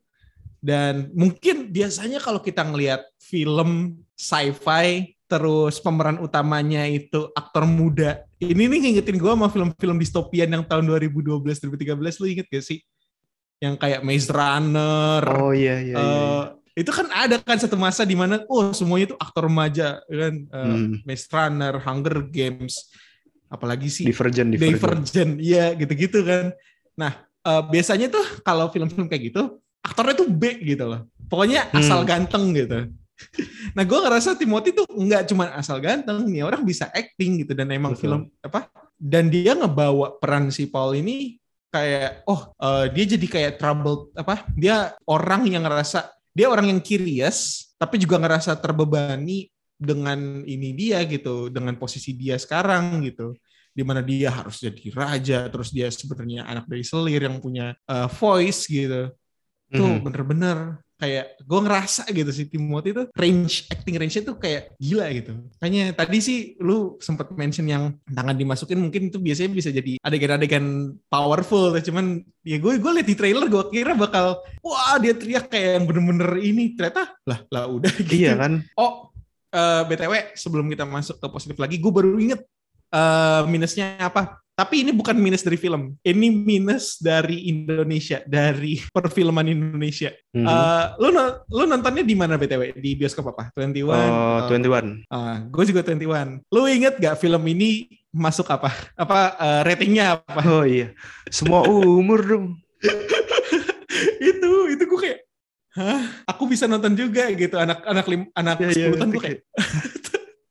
[0.58, 8.24] Dan mungkin biasanya kalau kita ngelihat film sci-fi terus pemeran utamanya itu aktor muda.
[8.40, 12.80] Ini nih ngingetin gua sama film-film distopian yang tahun 2012 2013 lu inget gak sih?
[13.58, 15.98] Yang kayak Maze Runner, oh iya iya, iya, iya.
[15.98, 16.44] Eh,
[16.78, 20.62] itu kan ada kan satu masa di mana oh semuanya itu aktor remaja kan Eh,
[20.62, 21.02] Hmm.
[21.02, 22.86] Maze Runner, Hunger Games,
[23.48, 26.52] apalagi sih Divergent Divergent Divergent, iya gitu-gitu kan.
[26.94, 29.42] Nah eh, biasanya tuh kalau film-film kayak gitu
[29.80, 31.08] aktornya tuh B gitu loh.
[31.28, 31.80] Pokoknya Hmm.
[31.80, 32.78] asal ganteng gitu.
[33.74, 37.66] Nah gue ngerasa Timothy tuh nggak cuma asal ganteng nih orang bisa acting gitu dan
[37.74, 38.02] emang Betul.
[38.06, 41.34] film apa dan dia ngebawa peran si Paul ini
[41.68, 46.78] kayak oh eh, dia jadi kayak trouble apa dia orang yang ngerasa dia orang yang
[46.78, 53.32] curious tapi juga ngerasa terbebani dengan ini dia gitu dengan posisi dia sekarang gitu
[53.70, 58.08] di mana dia harus jadi raja terus dia sebenarnya anak dari selir yang punya eh,
[58.10, 59.14] voice gitu
[59.70, 60.02] tuh Mhm.
[60.02, 60.58] bener-bener
[60.98, 65.30] kayak gue ngerasa gitu sih Timothy tuh range acting range-nya tuh kayak gila gitu.
[65.62, 70.98] Kayaknya tadi sih lu sempat mention yang tangan dimasukin mungkin itu biasanya bisa jadi adegan-adegan
[71.06, 75.78] powerful cuman ya gue gue liat di trailer gue kira bakal wah dia teriak kayak
[75.78, 78.18] yang bener-bener ini ternyata lah lah udah gitu.
[78.18, 79.14] iya kan Oh,
[79.50, 82.40] eh, BTW sebelum kita masuk ke positif lagi, gue baru inget
[82.90, 84.40] eh, minusnya apa.
[84.58, 90.10] Tapi ini bukan minus dari film, ini minus dari Indonesia, dari perfilman Indonesia.
[90.34, 90.42] Mhm.
[90.42, 92.74] Eh, lu no- lu nontonnya di mana BTW?
[92.74, 93.54] Di bioskop apa?
[93.54, 93.86] 21.
[93.94, 96.42] oh atau- 21 Ah, gue juga 21.
[96.50, 98.72] Lu inget gak film ini masuk apa?
[98.98, 100.40] Apa eh, ratingnya apa?
[100.42, 100.90] oh iya
[101.30, 102.46] semua umur dong
[104.20, 105.18] itu itu gue kayak
[105.78, 106.02] Hah?
[106.26, 109.40] Aku bisa nonton juga gitu anak anak lim, anak Iya, iya, 10 tahun gue kayak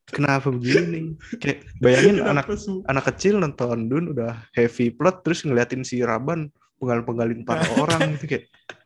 [0.08, 5.44] kenapa begini kayak bayangin anak kenapa su- anak kecil nonton Dun udah heavy plot terus
[5.44, 6.48] ngeliatin si Raban
[6.80, 8.44] penggal-penggalin para orang gitu kayak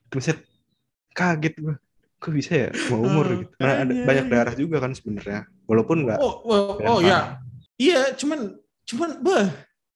[0.09, 0.41] buset
[1.13, 1.75] kaget gua
[2.17, 4.05] kok bisa ya mau umur Oh, gitu Nah, ada makanya.
[4.05, 7.37] banyak daerah juga kan sebenarnya walaupun nggak Oh, oh, oh ya.
[7.77, 9.49] Iya, cuman cuman bah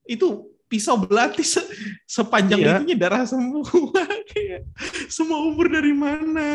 [0.05, 1.69] itu pisau belati se-
[2.04, 2.71] sepanjang Iya.
[2.82, 3.62] itunya darah semua
[4.34, 4.65] kayak
[5.08, 6.47] semua umur dari mana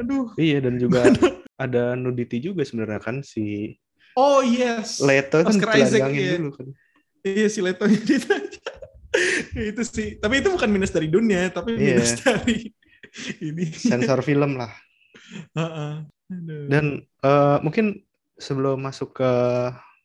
[0.00, 1.04] aduh iya dan juga
[1.64, 3.76] ada nudity juga sebenarnya kan si
[4.14, 6.32] oh yes Leto kan Isaac, telanjangin iya.
[6.40, 6.66] dulu kan
[7.22, 7.84] iya si Leto
[9.58, 11.98] itu sih tapi itu bukan minus dari dunia tapi Iya.
[12.00, 12.70] minus dari
[13.40, 14.68] ini sensor film lah.
[15.56, 15.92] Heeh.
[16.28, 16.64] Aduh.
[16.68, 18.04] Dan eh, mungkin
[18.36, 19.32] sebelum masuk ke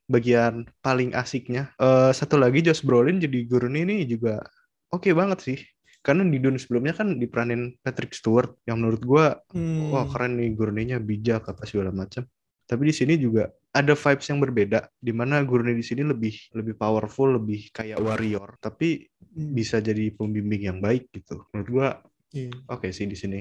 [0.09, 4.43] bagian paling asiknya, eh, satu lagi Josh Brolin jadi Gurney ini juga
[4.91, 5.59] oke banget sih.
[6.03, 9.87] Karena di Dune sebelumnya kan diperanin Patrick Stewart yang menurut gua Hmm.
[9.93, 12.27] wah keren nih Gurney-nya bijak apa segala macam.
[12.67, 16.75] Tapi di sini juga ada vibes yang berbeda di mana Gurney di sini lebih lebih
[16.75, 19.49] powerful, lebih kayak warrior, tapi Hmm.
[19.55, 21.47] bisa jadi pembimbing yang baik gitu.
[21.55, 21.87] Menurut gua
[22.35, 22.51] Iya.
[22.67, 23.39] oke sih di sini.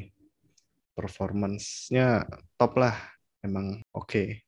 [0.95, 2.25] Performance-nya
[2.57, 2.95] top lah.
[3.43, 4.39] Emang oke.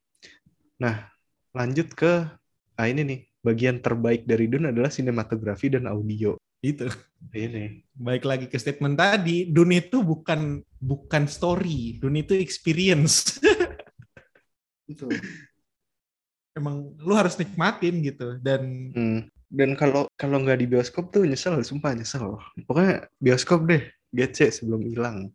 [0.79, 1.09] Nah,
[1.55, 2.27] lanjut ke
[2.75, 3.19] ah ini nih.
[3.45, 6.35] Bagian terbaik dari Dune adalah sinematografi dan audio.
[6.59, 6.89] Itu.
[7.31, 7.85] Ini.
[7.93, 13.37] Baik lagi ke statement tadi, Dune itu bukan bukan story, Dune itu experience.
[14.91, 15.09] Itu.
[16.57, 19.21] Emang lu harus nikmatin gitu dan Hmm.
[19.45, 22.41] Dan kalau kalau nggak di bioskop tuh nyesel, sumpah nyesel.
[22.65, 25.31] Pokoknya bioskop deh, GC sebelum hilang.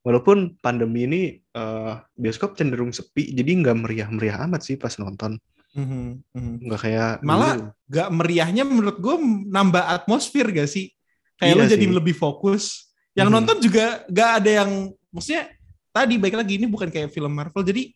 [0.00, 5.36] Walaupun pandemi ini eh, bioskop cenderung sepi, jadi nggak meriah-meriah amat sih pas nonton.
[5.74, 6.54] Mhm, mhm.
[6.64, 7.68] Nggak kayak Malah dulu.
[7.88, 10.88] gak meriahnya menurut gue nambah atmosfer gak sih?
[11.36, 11.94] Kayak Iya lu jadi sih.
[11.94, 12.88] lebih fokus.
[13.12, 13.34] Yang Mhm.
[13.36, 14.70] nonton juga gak ada yang
[15.08, 15.44] maksudnya
[15.88, 17.90] tadi baik lagi ini bukan kayak film Marvel jadi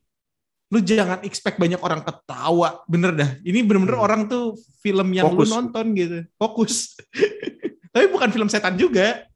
[0.69, 4.07] lu jangan expect banyak orang ketawa bener dah ini bener-bener Hmm.
[4.09, 5.45] orang tuh film yang Fokus.
[5.45, 6.97] lu nonton gitu fokus
[7.93, 9.29] tapi bukan film setan juga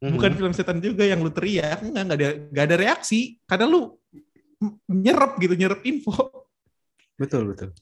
[0.00, 0.16] Mhm.
[0.16, 3.80] bukan film setan juga yang lu teriak enggak enggak ada enggak ada reaksi karena lu
[4.88, 6.16] nyerap gitu nyerap info
[7.16, 7.76] Betul betul.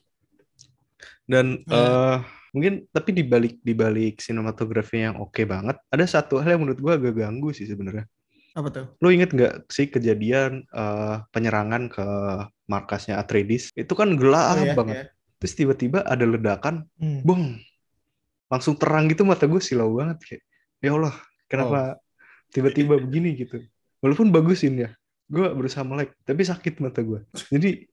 [1.22, 2.16] Dan eh
[2.50, 6.81] mungkin tapi di balik di balik sinematografi yang oke banget, ada satu hal yang menurut
[6.83, 8.09] gua agak ganggu sih sebenarnya.
[8.59, 12.02] apa tuh Lo inget nggak sih kejadian eh, penyerangan ke
[12.66, 13.70] markasnya Atreides?
[13.78, 14.96] Itu kan gelap Oh, ya, banget.
[14.98, 15.04] ya.
[15.38, 17.22] Terus tiba-tiba ada ledakan, Hmm.
[17.22, 17.62] bong,
[18.50, 20.42] langsung terang gitu mata gue silau banget kayak,
[20.83, 21.14] ya Allah,
[21.46, 22.02] kenapa
[22.52, 23.62] tiba-tiba begini gitu?
[23.98, 24.90] Walaupun bagusin ya,
[25.28, 27.20] gue berusaha melek, tapi sakit mata gue.
[27.52, 27.84] Jadi,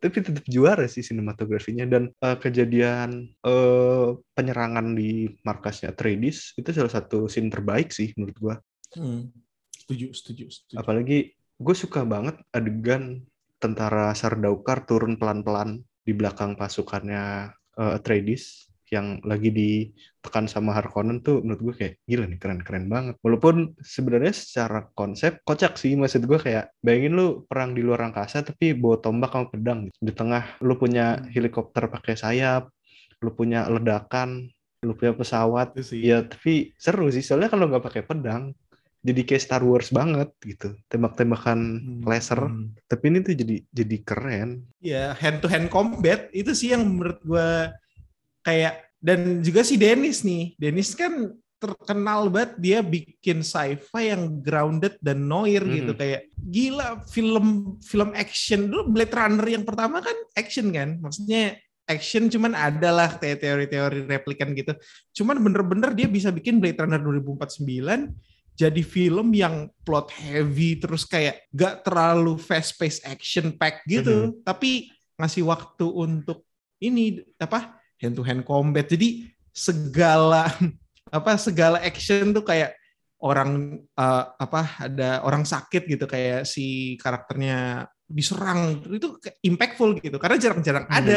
[0.00, 6.92] tapi tetap juara sih sinematografinya dan eh, kejadian eh, penyerangan di markasnya Atreides itu salah
[6.92, 8.56] satu scene terbaik sih menurut gue.
[8.96, 9.28] Hmm.
[9.74, 13.26] setuju setuju setuju Apalagi gue suka banget adegan
[13.58, 21.42] tentara Sardaukar turun pelan-pelan di belakang pasukannya eh, Atreides yang lagi ditekan sama Harkonnen tuh
[21.42, 23.14] menurut gue kayak gila nih keren-keren banget.
[23.22, 28.46] Walaupun sebenarnya secara konsep kocak sih maksud gue kayak bayangin lu perang di luar angkasa
[28.46, 29.98] tapi bawa tombak sama pedang gitu.
[30.02, 32.70] Di tengah lu punya helikopter pakai sayap,
[33.22, 34.46] lu punya ledakan,
[34.86, 35.74] lu punya pesawat.
[35.82, 38.54] sih Ya tapi seru sih soalnya kalau nggak pakai pedang
[39.06, 40.74] jadi kayak Star Wars banget gitu.
[40.90, 42.02] Tembak-tembakan Hmm.
[42.02, 42.42] laser.
[42.42, 42.74] Hmm.
[42.90, 44.66] Tapi ini tuh jadi jadi keren.
[44.82, 47.50] ya hand to hand combat itu sih yang menurut gue
[48.46, 50.54] kayak dan juga si Dennis nih.
[50.54, 55.96] Dennis kan terkenal banget dia bikin sci-fi yang grounded dan noir gitu.
[55.96, 55.98] Mhm.
[55.98, 58.70] kayak gila film film action.
[58.70, 61.00] Dulu Blade Runner yang pertama kan action kan?
[61.02, 64.76] Maksudnya action cuman ada lah kayak teori-teori replikan gitu.
[65.16, 68.14] Cuman bener-bener dia bisa bikin Blade Runner 2049
[68.56, 74.36] jadi film yang plot heavy terus kayak gak terlalu fast pace action pack gitu.
[74.44, 76.44] Tapi ngasih waktu untuk
[76.80, 80.48] ini apa hand to hand combat jadi segala
[81.16, 82.76] apa segala action tuh kayak
[83.18, 90.36] orang eh, apa ada orang sakit gitu kayak si karakternya diserang itu impactful gitu karena
[90.36, 90.98] jarang-jarang Hmm.
[91.00, 91.16] ada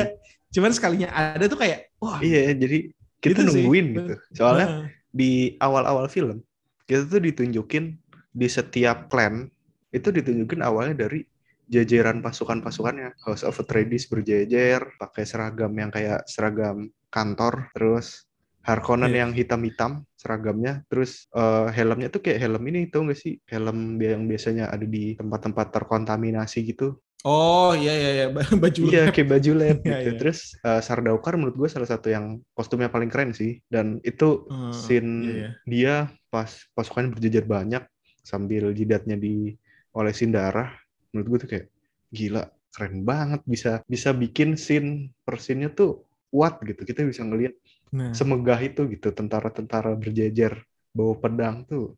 [0.49, 2.89] cuman sekalinya ada tuh kayak wah Iya, jadi
[3.21, 3.61] kita Gitu sih.
[3.61, 4.13] nungguin gitu.
[4.33, 6.41] Soalnya nah, di awal-awal film
[6.87, 7.93] kita tuh ditunjukin
[8.31, 9.45] di setiap clan
[9.91, 11.21] itu ditunjukin awalnya dari
[11.69, 18.25] jajaran pasukan-pasukannya House of Atreides berjejer pakai seragam yang kayak seragam kantor terus
[18.59, 19.23] Harkonnen Iya.
[19.25, 24.27] yang hitam-hitam seragamnya terus eh, helmnya tuh kayak helm ini tau gak sih helm yang
[24.27, 28.25] biasanya ada di tempat-tempat terkontaminasi gitu oh iya iya iya
[28.63, 30.09] baju Iya kayak baju lab Iya, gitu.
[30.11, 30.19] iya.
[30.19, 33.59] Terus eh, Sardaukar menurut gue salah satu yang kostumnya paling keren sih.
[33.67, 35.49] Dan itu Hmm, scene iya, iya.
[35.65, 35.93] dia
[36.29, 37.83] pas pasukannya berjejer banyak
[38.23, 40.71] sambil jidatnya diolesin darah.
[41.11, 41.67] Menurut gue tuh kayak
[42.09, 46.85] gila keren banget bisa bisa bikin scene per scene-nya tuh kuat gitu.
[46.85, 47.57] Kita bisa ngelihat
[47.89, 50.61] Nah, semegah itu gitu tentara-tentara berjejer
[50.93, 51.97] bawa pedang tuh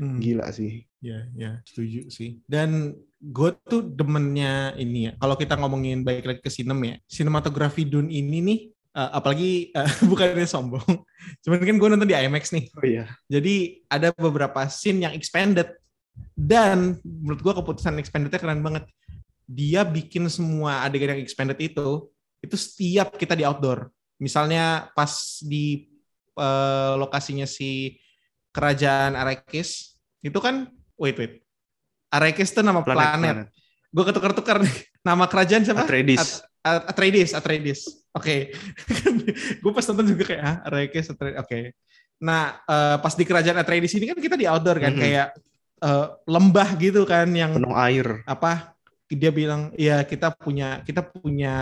[0.00, 0.18] hmm.
[0.20, 0.88] gila sih.
[0.98, 2.42] Ya, ya, setuju sih.
[2.48, 5.12] Dan gue tuh demennya ini ya.
[5.20, 9.90] Kalau kita ngomongin baik lagi ke sinem ya, sinematografi Dune ini nih, eh, apalagi eh,
[10.10, 11.04] bukannya sombong,
[11.44, 12.66] cuman kan gue nonton di IMAX nih.
[12.74, 13.04] Oh iya.
[13.28, 15.70] Jadi ada beberapa scene yang expanded
[16.38, 18.86] dan menurut gue keputusan expandednya keren banget.
[19.48, 22.06] Dia bikin semua adegan yang expanded itu
[22.38, 23.90] itu setiap kita di outdoor.
[24.20, 25.88] Misalnya pas di
[26.38, 27.98] eh, lokasinya si
[28.54, 31.32] kerajaan Arrakis itu kan wait wait.
[32.08, 33.02] Arrakis itu nama planet.
[33.02, 33.48] Planet, planet.
[33.88, 34.56] Gue ketukar-tukar.
[35.00, 35.84] Nama kerajaan siapa?
[35.88, 36.20] Atreides.
[36.20, 37.80] At- At- Atreides, Atreides.
[38.12, 38.52] Oke.
[39.62, 41.38] gue pas nonton juga kayak, ah, Arrakis, Atreides.
[41.40, 41.58] Oke.
[42.20, 45.00] Nah, eh, pas di kerajaan Atreides ini kan kita di outdoor kan, Mhm.
[45.00, 45.28] kayak
[45.80, 48.22] eh, lembah gitu kan, yang Penuh air.
[48.24, 48.74] apa?
[49.08, 51.54] Dia bilang, ya kita punya kita punya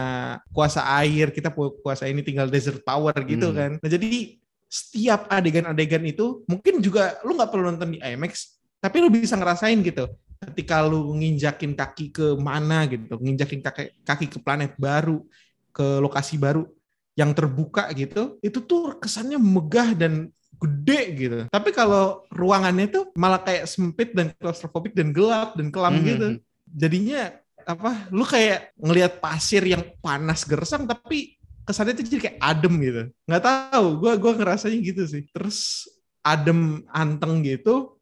[0.50, 3.56] kuasa air, kita pu- kuasa ini tinggal desert power gitu Hmm.
[3.56, 3.70] kan.
[3.78, 4.34] Nah jadi
[4.66, 9.78] setiap adegan-adegan itu mungkin juga lu nggak perlu nonton di IMAX, tapi lu bisa ngerasain
[9.78, 10.10] gitu.
[10.42, 15.22] Ketika lu nginjakin kaki ke mana gitu, nginjakin kaki, kaki ke planet baru,
[15.70, 16.66] ke lokasi baru
[17.14, 21.38] yang terbuka gitu, itu tuh kesannya megah dan gede gitu.
[21.52, 26.04] Tapi kalau ruangannya tuh malah kayak sempit dan claustrophobic dan gelap dan kelam Mhm.
[26.06, 26.28] gitu.
[26.66, 28.08] Jadinya apa?
[28.10, 31.34] Lu kayak ngelihat pasir yang panas gersang tapi
[31.66, 33.02] kesannya tuh jadi kayak adem gitu.
[33.26, 35.22] Nggak tahu, gua gua ngerasanya gitu sih.
[35.34, 35.90] Terus
[36.22, 37.98] adem anteng gitu.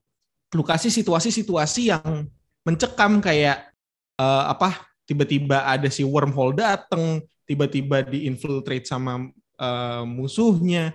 [0.54, 2.28] Lu kasih situasi-situasi yang
[2.62, 3.72] mencekam kayak
[4.14, 4.84] eh, apa?
[5.04, 9.26] Tiba-tiba ada si wormhole dateng, tiba-tiba diinfiltrate sama
[9.58, 10.94] eh, musuhnya.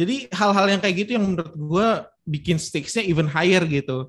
[0.00, 1.88] Jadi hal-hal yang kayak gitu yang menurut gue
[2.24, 4.08] bikin stakes-nya even higher gitu.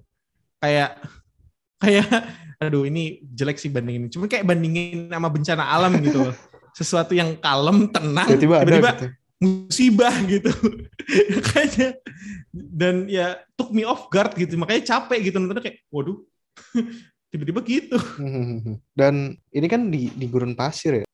[0.63, 1.03] Kayak
[1.83, 2.07] kayak
[2.63, 4.07] aduh ini jelek sih bandingin.
[4.07, 6.35] Cuma kayak bandingin sama bencana alam gitu loh.
[6.79, 9.07] Sesuatu yang kalem, tenang, Tiba-tiba gitu.
[9.43, 10.47] musibah gitu.
[11.51, 11.99] Kayaknya
[12.55, 14.55] dan ya took me off guard gitu.
[14.55, 16.23] Makanya capek gitu nontonnya kayak waduh.
[17.27, 17.99] Tiba-tiba gitu.
[18.95, 21.05] Dan ini kan di di gurun pasir ya.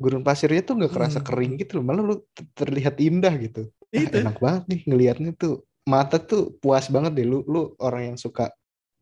[0.00, 1.28] Gurun pasirnya tuh nggak kerasa Hmm.
[1.28, 2.16] kering gitu loh, malah lu
[2.56, 3.68] terlihat indah gitu.
[3.92, 4.16] Ah, Itu.
[4.24, 5.62] enak banget nih ngelihatnya tuh.
[5.84, 8.48] Mata tuh puas banget deh lu lu orang yang suka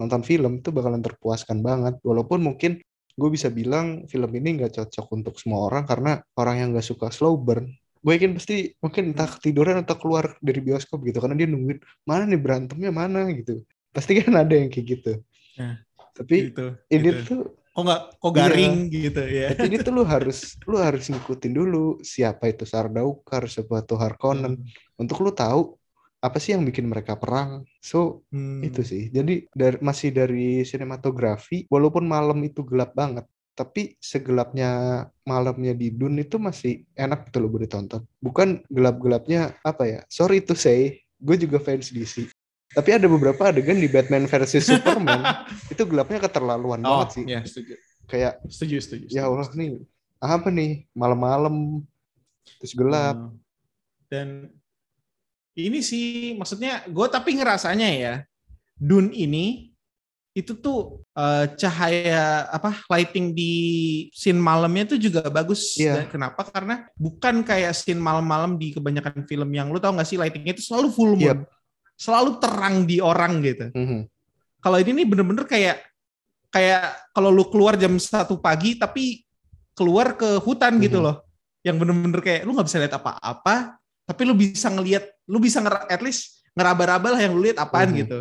[0.01, 2.01] nonton film tuh bakalan terpuaskan banget.
[2.03, 2.81] Walaupun mungkin
[3.15, 7.13] gue bisa bilang film ini nggak cocok untuk semua orang karena orang yang nggak suka
[7.13, 7.69] slow burn.
[8.01, 12.25] Gue yakin pasti mungkin entah ketiduran atau keluar dari bioskop gitu karena dia nungguin mana
[12.25, 13.61] nih berantemnya mana gitu.
[13.93, 15.13] Pasti kan ada yang kayak gitu.
[15.61, 15.77] Nah,
[16.17, 16.67] Tapi Gitu.
[16.91, 17.21] ini gitu.
[17.29, 18.39] tuh kok nggak kok Iya.
[18.39, 19.49] garing gitu ya.
[19.55, 24.59] ini tuh lu harus lu harus ngikutin dulu siapa itu Sardaukar, siapa itu Harkonnen
[24.99, 25.79] untuk lu tahu
[26.21, 27.65] apa sih yang bikin mereka perang.
[27.81, 28.61] So Hmm.
[28.61, 29.09] itu sih.
[29.09, 36.25] Jadi dari masih dari sinematografi walaupun malam itu gelap banget tapi segelapnya malamnya di Dune
[36.25, 38.09] itu masih enak gitu loh buat ditonton.
[38.17, 40.01] Bukan gelap-gelapnya apa ya?
[40.09, 42.25] Sorry to say, gue juga fans DC.
[42.71, 45.21] Tapi ada beberapa adegan di Batman versus Superman
[45.73, 47.25] itu gelapnya keterlaluan Oh, banget sih.
[47.27, 47.75] ya setuju.
[48.07, 49.05] Kayak Setuju, setuju.
[49.07, 49.59] ya setuju, Allah setuju.
[49.59, 49.71] nih
[50.21, 51.55] apa nih malam-malam
[52.59, 53.39] terus gelap Hmm.
[54.07, 54.29] Dan
[55.55, 58.15] ini sih maksudnya gue tapi ngerasanya ya
[58.75, 59.71] Dune ini
[60.31, 63.53] itu tuh eh, cahaya apa lighting di
[64.11, 65.75] scene malamnya tuh juga bagus.
[65.75, 66.03] Iya.
[66.03, 66.47] Dan kenapa?
[66.47, 70.63] Karena bukan kayak scene malam-malam di kebanyakan film yang lu tau gak sih lightingnya itu
[70.65, 71.39] selalu full moon, Yep.
[72.01, 73.69] Selalu terang di orang gitu.
[73.77, 74.09] Mhm.
[74.61, 75.85] Kalau ini nih bener-bener kayak
[76.49, 79.21] kayak kalau lu keluar jam satu pagi tapi
[79.77, 81.05] keluar ke hutan gitu Mhm.
[81.05, 81.17] loh,
[81.61, 83.77] yang bener-bener kayak lu nggak bisa lihat apa-apa,
[84.09, 87.93] tapi lu bisa ngelihat, lu bisa nger at least ngeraba-raba lah yang lu lihat apaan
[87.93, 87.99] Mhm.
[88.05, 88.19] gitu.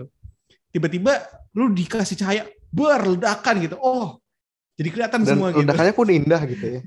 [0.69, 1.23] Tiba-tiba
[1.55, 4.19] lu dikasih cahaya berledakan gitu, oh
[4.77, 5.59] jadi kelihatan dan semua gitu.
[5.65, 6.81] ledakannya pun indah gitu ya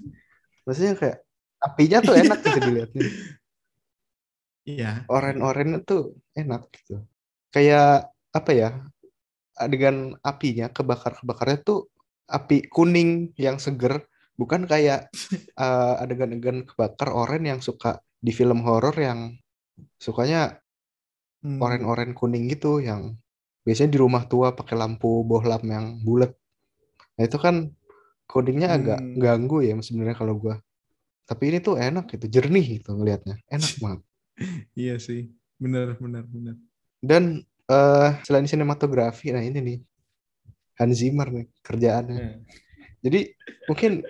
[0.65, 1.19] maksudnya kayak
[1.61, 3.03] apinya tuh enak gitu dilihatnya
[4.67, 5.11] Iya.
[5.11, 6.03] oren-orennya tuh
[6.39, 7.03] enak gitu
[7.55, 8.69] kayak apa ya
[9.59, 11.79] adegan apinya kebakar-kebakarnya tuh
[12.31, 13.95] api kuning yang seger
[14.41, 15.11] bukan kayak
[15.65, 19.21] eh, adegan-adegan kebakar oren yang suka di film horor yang
[20.01, 20.61] sukanya
[21.43, 21.59] Hmm.
[21.59, 23.19] oren-oren kuning gitu yang
[23.67, 26.31] biasanya di rumah tua pakai lampu bohlam yang bulat.
[27.19, 27.57] Nah itu kan
[28.31, 29.19] codingnya agak Hmm.
[29.25, 30.57] ganggu ya sebenarnya kalau gua.
[31.29, 34.03] Tapi ini tuh enak gitu, jernih gitu ngelihatnya, enak banget.
[34.73, 36.57] Iya sih, bener bener bener.
[37.03, 39.79] Dan eh selain sinematografi, nah ini nih
[40.79, 42.17] Hans Zimmer nih kerjaannya.
[42.19, 42.39] Hmm.
[43.03, 43.35] Jadi
[43.67, 44.07] mungkin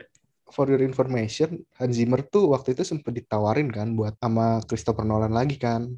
[0.52, 5.32] for your information, Hans Zimmer tuh waktu itu sempat ditawarin kan buat sama Christopher Nolan
[5.32, 5.88] lagi kan.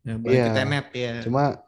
[0.00, 0.46] Ya, Iya.
[0.48, 1.60] ke Tenet ya, Cuma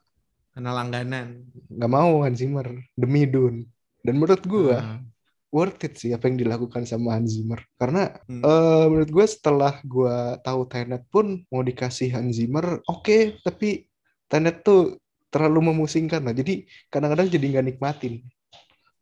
[0.57, 1.29] karena langganan.
[1.69, 2.65] nggak mau Hans Zimmer
[2.97, 3.69] demi Dune.
[4.01, 4.99] Dan menurut gua Ah.
[5.53, 7.61] Worth it sih apa yang dilakukan sama Hans Zimmer.
[7.77, 8.41] Karena Hmm.
[8.41, 13.85] eh, menurut gue setelah gue tahu Tenet pun mau dikasih Hans Zimmer oke tapi
[14.27, 14.97] Tenet tuh
[15.29, 16.33] terlalu memusingkan lah.
[16.33, 18.25] Jadi kadang-kadang jadi nggak nikmatin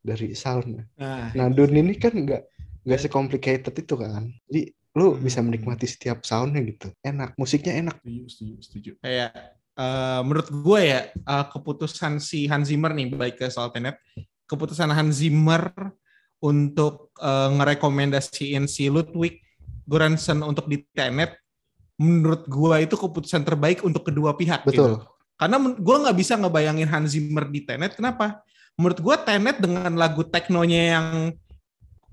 [0.02, 0.90] dari soundnya.
[0.98, 2.42] Nah, nah Dune ini kan nggak
[2.82, 4.26] nggak secomplicated itu kan.
[4.50, 5.22] Jadi lu Hmm.
[5.22, 6.90] bisa menikmati setiap soundnya gitu.
[7.06, 8.02] Enak musiknya enak.
[8.02, 8.90] Setuju, setuju, setuju.
[8.98, 9.30] Kayak
[9.78, 13.96] eh, menurut gue ya eh, keputusan si Hans Zimmer nih baik ke soal Tenet,
[14.50, 15.94] keputusan Hans Zimmer
[16.40, 19.40] untuk eh, ngerekomendasiin si Ludwig
[19.84, 21.36] Göransson untuk di Tenet,
[22.00, 24.64] menurut gue itu keputusan terbaik untuk kedua pihak.
[24.64, 25.08] betul Gitu.
[25.40, 28.44] Karena gue nggak bisa ngebayangin Hans Zimmer di Tenet, kenapa?
[28.80, 31.06] menurut gue Tenet dengan lagu teknonya yang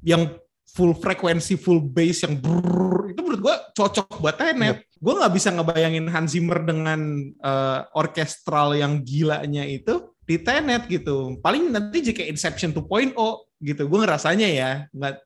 [0.03, 0.23] yang
[0.67, 4.84] full frekuensi, full bass yang brrrr, itu menurut gue cocok buat Tenet.
[4.84, 4.99] Yep.
[4.99, 6.99] Gue nggak bisa ngebayangin Hans Zimmer dengan
[7.39, 11.39] uh, orkestral yang gilanya itu di Tenet gitu.
[11.39, 13.15] Paling nanti jika Inception 2.0
[13.63, 13.82] gitu.
[13.88, 15.23] Gue ngerasanya ya, nggak.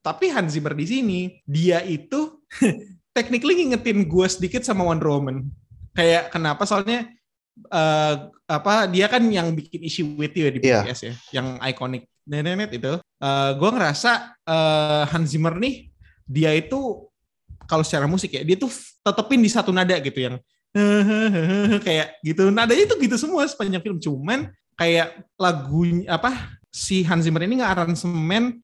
[0.00, 2.40] Tapi Hans Zimmer di sini dia itu
[3.16, 5.52] technically ngingetin gue sedikit sama Wonder Woman.
[5.92, 6.64] Kayak kenapa?
[6.64, 7.04] Soalnya
[7.68, 11.12] uh, apa dia kan yang bikin issue with you di BTS yeah.
[11.12, 15.90] ya, yang ikonik nenek itu, uh, eh, gue ngerasa uh, Hans Zimmer nih
[16.30, 17.10] dia itu
[17.66, 18.70] kalau secara musik ya dia tuh
[19.02, 20.38] tetepin di satu nada gitu yang
[21.86, 22.50] kayak gitu.
[22.50, 23.98] Nadanya itu gitu semua sepanjang film.
[23.98, 27.98] Cuman kayak lagu apa si Hans Zimmer ini nggak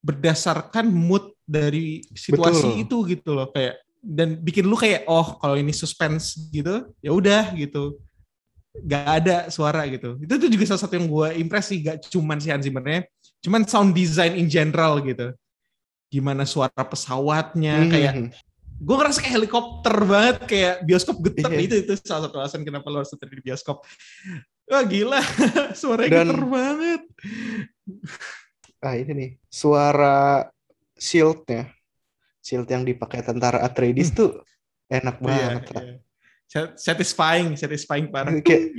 [0.00, 2.84] berdasarkan mood dari situasi Betul.
[2.86, 3.50] itu gitu loh.
[3.50, 6.86] Kayak dan bikin lu kayak oh kalau ini suspense gitu.
[7.02, 7.98] Ya udah gitu.
[8.76, 10.20] Gak ada suara gitu.
[10.20, 13.08] Itu tuh juga salah satu yang gue impresi gak cuman si Hans Zimmernya
[13.40, 15.32] cuman sound design in general gitu.
[16.12, 17.90] Gimana suara pesawatnya hmm.
[17.90, 18.14] kayak
[18.76, 21.64] gue ngerasa kayak helikopter banget kayak bioskop getar yeah.
[21.64, 23.80] itu itu salah satu alasan kenapa lo harus di bioskop.
[24.68, 25.20] Wah gila.
[25.80, 27.02] Suaranya Dan, getar banget.
[28.84, 30.46] Ah ini nih suara
[30.96, 31.72] shieldnya.
[32.44, 34.18] Shield yang dipakai tentara Atreides hmm.
[34.22, 34.30] tuh
[34.86, 35.82] enak iya, banget yeah,
[36.46, 36.68] yeah.
[36.78, 38.70] satisfying satisfying parah kayak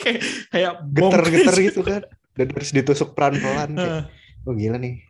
[0.00, 1.80] kayak kayak geter-geter gitu.
[1.84, 2.02] kan.
[2.32, 4.08] Dan harus ditusuk pelan-pelan kayak,
[4.48, 5.04] oh gila nih.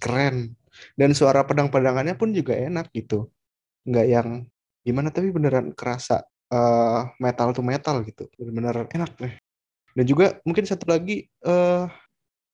[0.00, 0.56] Keren.
[0.96, 3.28] Dan suara pedang-pedangannya pun juga enak gitu
[3.82, 4.28] nggak yang
[4.82, 8.26] gimana tapi beneran kerasa uh, metal to metal gitu.
[8.36, 9.34] Bener-bener enak deh.
[9.92, 11.86] Dan juga mungkin satu lagi uh,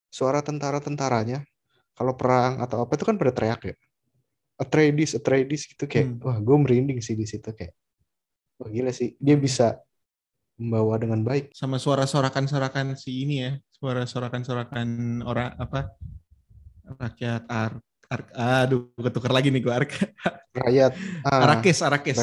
[0.09, 1.45] suara tentara-tentaranya
[1.95, 3.76] kalau perang atau apa itu kan pada teriak ya.
[4.59, 6.24] Atreides Atreides gitu kayak hmm.
[6.24, 7.74] wah gue merinding sih di situ kayak
[8.59, 9.14] wah gila sih.
[9.22, 9.79] Dia bisa
[10.59, 11.55] membawa dengan baik.
[11.55, 15.95] Sama suara sorakan-sorakan si ini ya suara sorakan-sorakan orang apa
[16.99, 17.79] rakyat ar,
[18.09, 19.85] ar aduh ketukar lagi nih gue ar
[20.65, 20.93] rakyat
[21.29, 22.17] ah, arakes arakes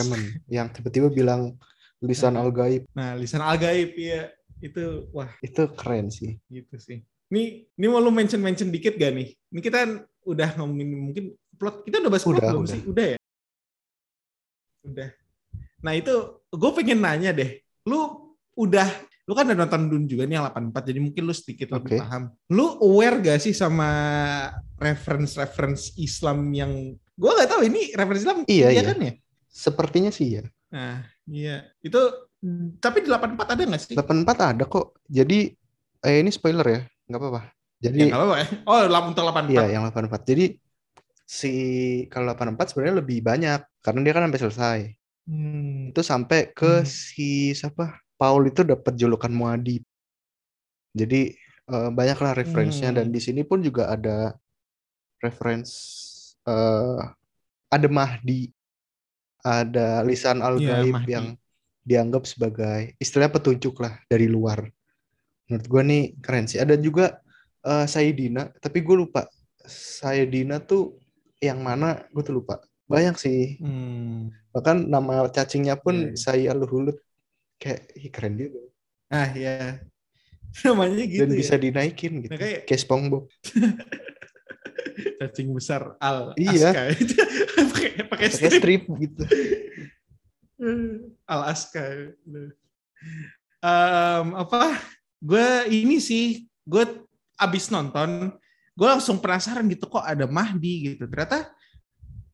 [0.49, 1.53] yang tiba-tiba bilang
[2.01, 4.33] lisan nah, al gaib nah lisan al gaib ya
[4.63, 5.29] itu wah.
[5.43, 6.39] Itu keren sih.
[6.47, 6.99] Gitu sih.
[7.33, 9.33] Ini ini mau lu mention mention dikit gak nih?
[9.51, 11.25] Ini kita udah ngomongin mungkin
[11.57, 12.81] plot kita udah bahas udah, plot belum sih?
[12.85, 13.17] Udah ya?
[14.85, 15.09] Udah.
[15.81, 16.13] Nah itu
[16.53, 17.59] gue pengen nanya deh.
[17.85, 18.87] Lu udah
[19.25, 21.75] lu kan udah nonton Dune juga nih yang 84 jadi mungkin lu sedikit okay.
[21.81, 22.23] lebih paham.
[22.53, 23.89] Lu aware gak sih sama
[24.77, 29.13] reference-reference Islam yang gua nggak tahu ini referensi Islam iya, iya, kan ya?
[29.49, 30.43] Sepertinya sih ya.
[30.69, 31.65] Nah, iya.
[31.81, 32.29] Itu
[32.77, 33.95] tapi di 84 ada gak sih?
[33.97, 35.01] 84 ada kok.
[35.09, 35.49] Jadi
[36.05, 37.41] eh ini spoiler ya, nggak apa-apa.
[37.81, 38.47] Jadi ya, apa-apa ya.
[38.69, 38.77] Oh,
[39.09, 39.49] untuk 84.
[39.49, 40.21] Iya, yang 84.
[40.21, 40.45] Jadi
[41.25, 41.53] si
[42.13, 44.79] kalau 84 sebenarnya lebih banyak karena dia kan sampai selesai.
[45.25, 45.89] Hmm.
[45.89, 46.85] Itu sampai ke hmm.
[46.85, 48.04] si siapa?
[48.15, 49.79] Paul itu dapat julukan Muadi.
[50.95, 51.35] Jadi
[51.67, 52.99] uh, banyaklah referensinya hmm.
[53.03, 54.31] dan di sini pun juga ada
[55.19, 55.71] reference
[56.47, 56.99] uh,
[57.67, 58.53] ada Mahdi,
[59.43, 61.25] ada lisan al gaib yeah, yang
[61.85, 64.63] dianggap sebagai istilah petunjuk lah dari luar.
[65.45, 66.57] Menurut gue nih keren sih.
[66.57, 67.19] Ada juga
[67.67, 69.29] uh, Sayyidina, tapi gue lupa
[69.67, 70.97] Sayyidina tuh
[71.43, 72.63] yang mana gue tuh lupa.
[72.85, 73.59] Banyak sih.
[73.59, 74.31] Hmm.
[74.53, 76.13] Bahkan nama cacingnya pun yeah.
[76.13, 76.21] Iya.
[76.21, 76.97] saya Luhulut
[77.61, 78.61] kayak Ih, keren juga.
[79.09, 79.79] Ah ya
[80.63, 81.37] namanya gitu dan ya.
[81.43, 82.31] bisa dinaikin gitu.
[82.31, 83.23] Nah, kayak, kayak SpongeBob.
[85.19, 86.71] Cacing besar al iya.
[87.73, 88.61] Pakai pakai strip.
[88.61, 89.23] strip gitu.
[91.27, 92.15] Al aska.
[93.59, 94.79] Um, apa?
[95.19, 97.03] Gue ini sih gue
[97.35, 98.31] abis nonton
[98.75, 101.03] gue langsung penasaran gitu kok ada Mahdi gitu.
[101.09, 101.51] Ternyata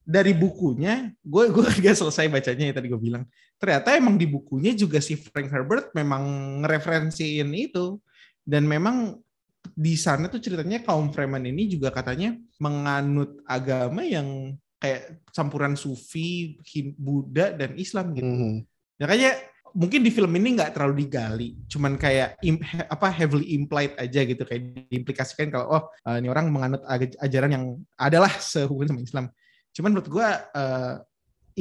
[0.06, 3.26] dari bukunya gue gue gak selesai bacanya ya tadi gue bilang
[3.62, 6.26] ternyata emang di bukunya juga si Frank Herbert memang
[6.66, 8.02] ngereferensiin itu
[8.42, 9.22] dan memang
[9.62, 16.58] di sana tuh ceritanya kaum Fremen ini juga katanya menganut agama yang kayak campuran Sufi,
[16.98, 18.26] Buddha dan Islam gitu.
[18.26, 18.58] Mm.
[18.98, 19.36] Ya kayak
[19.78, 22.58] mungkin di film ini nggak terlalu digali, cuman kayak im,
[22.90, 26.82] apa heavily implied aja gitu kayak diimplikasikan kalau oh uh, ini orang menganut
[27.22, 29.26] ajaran yang adalah sehubungan sama Islam.
[29.72, 30.94] Cuman menurut gue uh,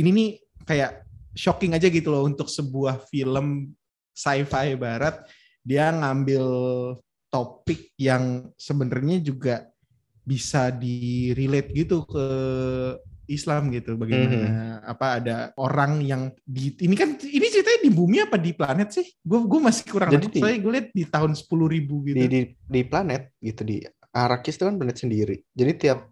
[0.01, 0.29] ini nih
[0.65, 3.75] kayak shocking aja gitu loh untuk sebuah film
[4.15, 5.23] sci-fi barat.
[5.61, 6.45] Dia ngambil
[7.31, 9.71] topik yang sebenarnya juga
[10.27, 12.27] bisa di relate gitu ke
[13.31, 13.95] Islam gitu.
[13.95, 14.91] Bagaimana mm -hmm.
[14.91, 19.07] apa ada orang yang di ini kan ini ceritanya di bumi apa di planet sih?
[19.23, 22.19] Gue gue masih kurang jadi di, saya gue lihat di tahun sepuluh ribu gitu.
[22.19, 23.79] Di, di di planet gitu di
[24.11, 25.37] Arrakis itu kan planet sendiri.
[25.55, 26.11] Jadi tiap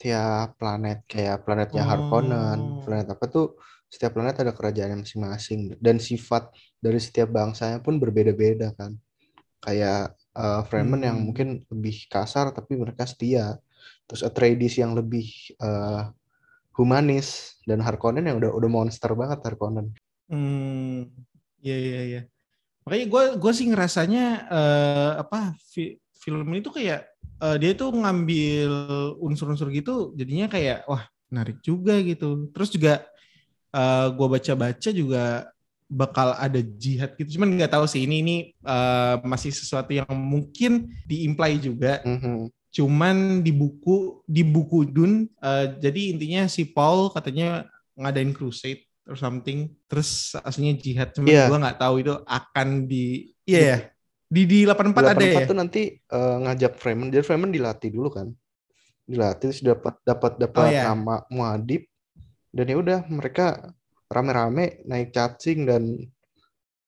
[0.00, 1.88] tiap planet kayak planetnya oh.
[1.88, 6.50] Harkonnen planet apa tuh setiap planet ada kerajaan masing-masing dan sifat
[6.82, 8.94] dari setiap bangsanya pun berbeda-beda kan.
[9.62, 11.26] Kayak uh, Fremen yang Hmm.
[11.32, 13.56] mungkin lebih kasar tapi mereka setia.
[14.06, 15.26] Terus Atreides yang lebih
[15.62, 16.10] uh,
[16.76, 19.96] humanis dan Harkonnen yang udah udah monster banget Harkonnen.
[20.28, 21.08] Hmm,
[21.62, 22.22] iya iya iya.
[22.86, 27.06] Makanya gue gue sih ngerasanya eh, apa fi- film ini tuh kayak
[27.42, 28.70] eh, dia tuh ngambil
[29.18, 32.46] unsur-unsur gitu, jadinya kayak wah menarik juga gitu.
[32.54, 32.92] Terus juga
[33.76, 35.24] eh, gue baca-baca juga
[35.86, 37.36] bakal ada jihad gitu.
[37.38, 42.00] Cuman nggak tahu sih ini ini eh, masih sesuatu yang mungkin diimply juga.
[42.02, 42.48] Mhm.
[42.72, 49.14] Cuman di buku di buku Dun eh, jadi intinya si Paul katanya ngadain crusade or
[49.14, 51.46] something terus aslinya jihad cuman Iya.
[51.46, 53.78] gua nggak tahu itu akan di iya ya
[54.26, 57.08] di di 84 ada ya 84 tuh nanti uh, ngajak Fremen.
[57.14, 58.28] Jadi Fremen dilatih dulu kan.
[59.06, 60.90] Dilatih terus dapat dapat dapat Oh, iya.
[60.90, 61.86] nama Muad'Dib
[62.56, 63.76] dan ya udah mereka
[64.08, 65.82] rame-rame naik cacing dan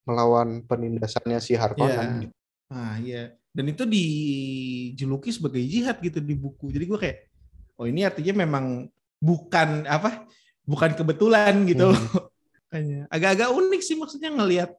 [0.09, 2.25] melawan penindasannya si Harkonnen.
[2.25, 2.29] Iya.
[2.73, 7.29] ah iya dan itu dijuluki sebagai jihad gitu di buku jadi gua kayak
[7.77, 8.89] oh ini artinya memang
[9.21, 10.25] bukan apa
[10.65, 11.93] bukan kebetulan gitu
[12.69, 13.09] Hmm.
[13.15, 14.71] Agak-agak unik sih maksudnya ngelihat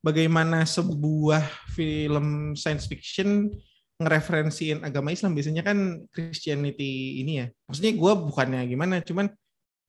[0.00, 1.44] bagaimana sebuah
[1.76, 3.52] film science fiction
[3.96, 7.46] ngereferensiin agama Islam biasanya kan Christianity ini ya.
[7.68, 9.32] Maksudnya gue bukannya gimana, cuman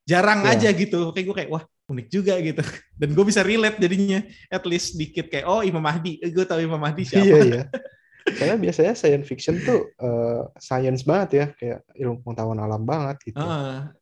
[0.07, 0.55] jarang Ya.
[0.55, 1.11] aja gitu.
[1.11, 2.63] Kayak gue kayak wah unik juga gitu.
[2.99, 6.79] Dan gue bisa relate jadinya, at least dikit kayak oh Imam Mahdi, gue tahu Imam
[6.79, 7.27] Mahdi siapa.
[7.27, 7.63] Iya iya.
[8.39, 13.39] Karena biasanya science fiction tuh uh, science banget ya, kayak ilmu pengetahuan alam banget gitu.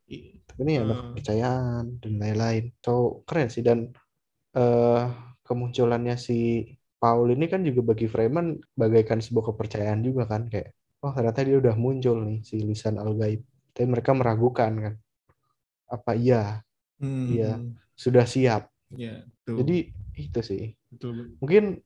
[0.09, 1.03] I- Tapi ini ada Hmm.
[1.11, 2.63] kepercayaan dan lain-lain.
[2.79, 3.91] So keren sih dan
[4.55, 5.03] eh
[5.43, 6.63] kemunculannya si
[6.97, 10.73] Paul ini kan juga bagi Freeman bagaikan sebuah kepercayaan juga kan kayak
[11.05, 13.43] oh ternyata dia udah muncul nih si lisan al gaib.
[13.75, 14.93] Tapi mereka meragukan kan.
[15.95, 16.59] Apa iya
[16.99, 17.51] hmm, Iya.
[17.93, 18.67] sudah siap.
[18.91, 19.55] Iya, betul.
[19.63, 19.77] Jadi
[20.15, 20.63] itu sih.
[20.87, 21.35] betul.
[21.39, 21.79] Mungkin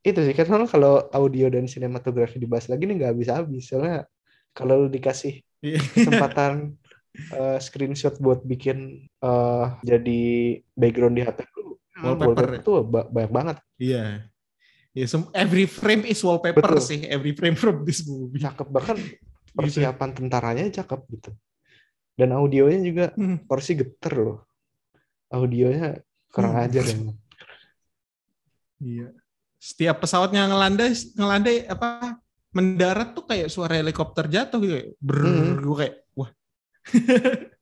[0.00, 4.06] itu sih karena kalau audio dan sinematografi dibahas lagi nih nggak habis-habis soalnya
[4.50, 5.82] kalau lu dikasih Iya.
[5.82, 6.78] kesempatan
[7.34, 10.20] eh, screenshot buat bikin eh, jadi
[10.72, 12.60] background di HP lu Wallpaper.
[12.60, 14.30] tuh ba- banyak banget Iya.
[14.92, 16.80] Ya, sem- every frame is wallpaper Betul.
[16.80, 18.38] sih, every frame from this movie.
[18.38, 19.56] cakep bahkan Gitu.
[19.80, 21.30] persiapan tentaranya cakep gitu
[22.16, 23.44] dan audionya juga Hmm.
[23.44, 24.38] porsi geter loh
[25.28, 26.64] audionya kurang Hmm.
[26.64, 27.16] ajar emang
[28.76, 29.08] Iya.
[29.56, 32.20] Setiap pesawatnya ngelandai, ngelandai apa
[32.52, 34.92] mendarat tuh kayak suara helikopter jatuh gitu.
[35.00, 35.64] Brrr, Hmm.
[35.64, 36.30] gue kayak wah.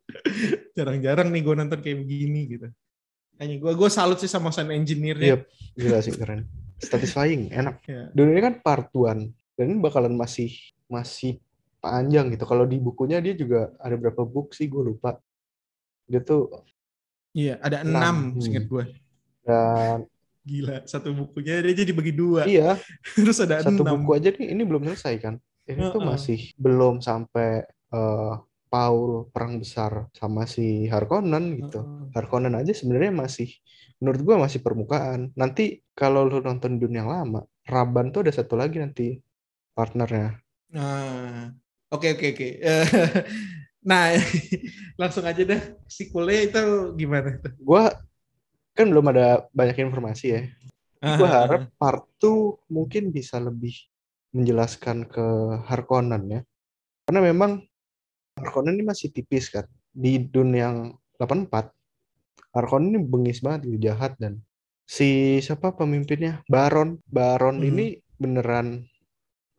[0.76, 2.66] Jarang-jarang nih gue nonton kayak begini gitu.
[3.34, 5.38] Kayaknya gue gue salut sih sama sound engineer-nya.
[5.38, 5.42] Yep.
[5.74, 6.46] gila sih keren
[6.78, 8.06] satisfying enak Ya.
[8.10, 10.54] dan ini kan part one dan ini bakalan masih
[10.86, 11.42] masih
[11.84, 15.20] panjang gitu kalau di bukunya dia juga ada berapa book sih gue lupa
[16.08, 16.48] dia tuh
[17.34, 18.30] Iya, ada Enam.
[18.30, 18.40] Hmm.
[18.40, 18.84] seinget gue.
[19.42, 20.06] dan
[20.44, 22.44] Gila, satu bukunya dia jadi bagi dua.
[22.46, 22.78] iya
[23.18, 24.00] Terus ada satu enam.
[24.00, 26.08] buku aja nih ini belum selesai kan ini tuh Heeh.
[26.14, 28.32] masih belum sampai eh,
[28.68, 32.12] Paul perang besar sama si Harkonnen gitu Heeh.
[32.14, 33.50] Harkonnen aja sebenarnya masih
[33.98, 38.54] menurut gua masih permukaan nanti kalau lu nonton dunia yang lama Raban tuh ada satu
[38.54, 39.18] lagi nanti
[39.72, 40.38] partnernya
[40.70, 41.54] Nah,
[41.94, 42.48] oke oke oke.
[43.84, 44.16] Nah,
[45.00, 45.60] langsung aja deh.
[45.84, 46.62] Sequelnya itu
[46.96, 47.36] gimana?
[47.60, 47.92] gua
[48.72, 50.42] kan belum ada banyak informasi ya.
[51.20, 53.76] Gua Ah, harap part 2 mungkin bisa lebih
[54.32, 55.26] menjelaskan ke
[55.68, 56.40] Harkonnen ya.
[57.04, 57.60] Karena memang
[58.40, 59.68] Harkonnen ini masih tipis kan.
[59.92, 60.78] Di dunia yang
[61.20, 61.68] 84
[62.56, 64.40] Harkonnen ini bengis banget gitu, jahat dan
[64.88, 66.40] si siapa pemimpinnya?
[66.48, 67.04] Baron.
[67.04, 67.68] Baron Hmm.
[67.68, 68.80] ini beneran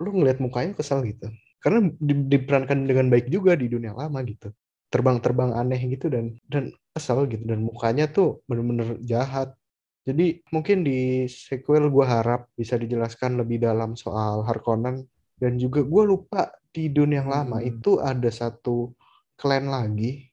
[0.01, 1.29] lu ngeliat mukanya kesal gitu
[1.65, 4.53] karena di- diperankan dengan baik juga di dunia lama gitu.
[4.93, 7.41] Terbang-terbang aneh gitu dan dan kesal gitu.
[7.41, 9.57] Dan mukanya tuh bener-bener jahat.
[10.05, 15.09] Jadi mungkin di sequel gue harap bisa dijelaskan lebih dalam soal Harkonnen.
[15.41, 17.67] Dan juga gue lupa di dunia yang lama Hmm.
[17.73, 18.93] itu ada satu
[19.33, 20.29] klan lagi.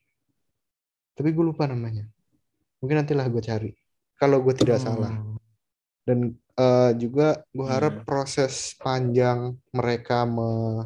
[1.17, 2.05] Tapi gue lupa namanya.
[2.77, 3.71] Mungkin nantilah gue cari.
[4.21, 4.85] Kalau gue tidak Hmm.
[4.85, 5.13] salah
[6.05, 8.05] dan eh, juga gue harap Iya.
[8.05, 10.85] proses panjang mereka me,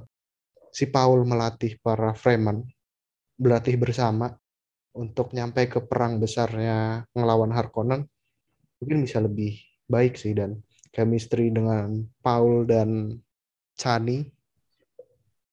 [0.78, 2.62] si Paul melatih para Fremen
[3.34, 4.30] berlatih bersama
[4.94, 8.06] untuk nyampe ke perang besarnya ngelawan Harkonnen
[8.78, 9.58] mungkin bisa lebih
[9.90, 10.62] baik sih dan
[10.94, 13.18] chemistry dengan Paul dan
[13.74, 14.30] Chani.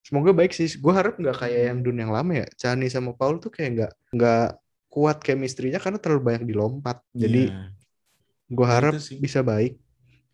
[0.05, 0.69] Semoga baik sih.
[0.77, 2.47] Gue harap nggak kayak yang dunia yang lama ya.
[2.61, 4.49] Chani sama Paul tuh kayak nggak nggak
[4.93, 7.01] kuat chemistry-nya karena terlalu banyak dilompat.
[7.17, 7.73] Jadi Iya.
[8.53, 9.81] gue harap bisa baik.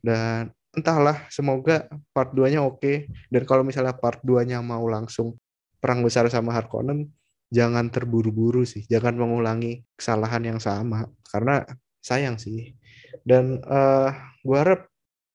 [0.02, 5.34] Dan entahlah semoga part 2-nya oke dan kalau misalnya part 2-nya mau langsung
[5.82, 7.10] perang besar sama Harkonnen
[7.50, 11.66] jangan terburu-buru sih jangan mengulangi kesalahan yang sama karena
[11.98, 12.78] sayang sih
[13.26, 14.10] dan eh
[14.46, 14.86] gue harap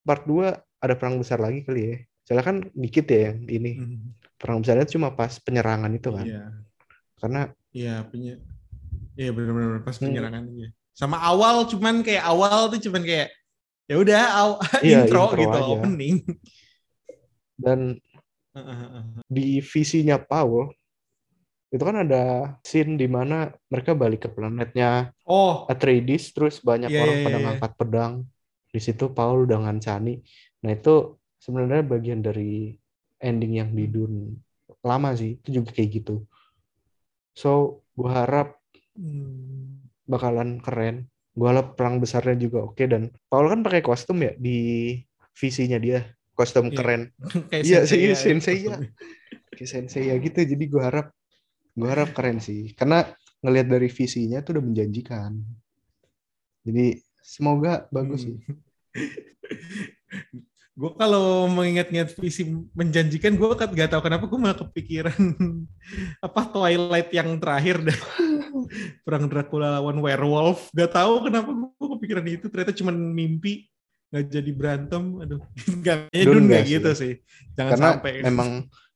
[0.07, 3.71] part 2 ada perang besar lagi kali ya Soalnya kan dikit ya yang ini.
[3.77, 4.17] Hmm.
[4.35, 6.25] Perang besarnya cuma pas penyerangan itu kan.
[6.25, 6.43] Iya.
[7.21, 8.33] Karena Iya, punya.
[9.13, 10.09] Iya benar-benar pas Hmm.
[10.09, 10.73] penyerangan iya.
[10.97, 13.29] Sama awal cuman kayak awal tuh cuman kayak
[13.85, 15.73] ya udah aw- Iya, intro, intro gitu aja.
[15.77, 16.15] opening.
[17.55, 17.79] dan
[19.27, 20.71] di visinya Paul
[21.71, 27.01] itu kan ada scene di mana mereka balik ke planetnya Oh, Atreides terus banyak Iya,
[27.03, 27.43] orang iya, pada iya.
[27.43, 28.13] ngangkat pedang
[28.71, 30.19] di situ Paul udah ngancani
[30.63, 32.75] nah itu sebenarnya bagian dari
[33.19, 34.39] ending yang di Dune
[34.83, 36.23] lama sih itu juga kayak gitu
[37.35, 38.47] so gua harap
[38.95, 39.83] hmm.
[40.07, 44.57] bakalan keren gua harap perang besarnya juga oke dan Paul kan pakai kostum ya di
[45.35, 46.77] visinya dia kostum Iya.
[46.79, 47.01] keren
[47.67, 48.79] Iya, sih, ya, sensei ya.
[49.51, 51.07] kayak sensei ya gitu jadi gua harap
[51.75, 53.03] gua harap keren sih karena
[53.43, 55.31] ngelihat dari visinya tuh udah menjanjikan
[56.65, 58.35] jadi semoga bagus Hmm.
[58.35, 58.37] sih
[60.75, 65.15] Gue kalau mengingat-ingat visi menjanjikan, gue kan gak tahu kenapa gue malah kepikiran
[66.27, 67.99] apa Twilight yang terakhir dah.
[69.01, 70.69] Perang Dracula lawan werewolf.
[70.71, 72.45] Gak tahu kenapa gue kepikiran itu.
[72.47, 73.67] Ternyata cuma mimpi.
[74.09, 75.03] Gak jadi berantem.
[75.19, 75.41] Aduh.
[75.85, 77.13] Gak, Dun nggak gak gitu sih.
[77.53, 78.13] Jangan karena sampai.
[78.21, 78.49] memang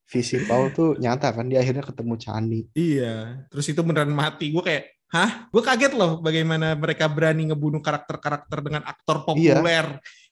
[0.09, 3.45] visi Paul tuh nyata kan dia akhirnya ketemu Chani Iya.
[3.47, 4.49] Terus itu beneran mati.
[4.49, 5.45] Gue kayak, hah?
[5.49, 9.25] Gue kaget loh bagaimana mereka berani ngebunuh karakter-karakter dengan aktor Iya.
[9.61, 9.86] populer.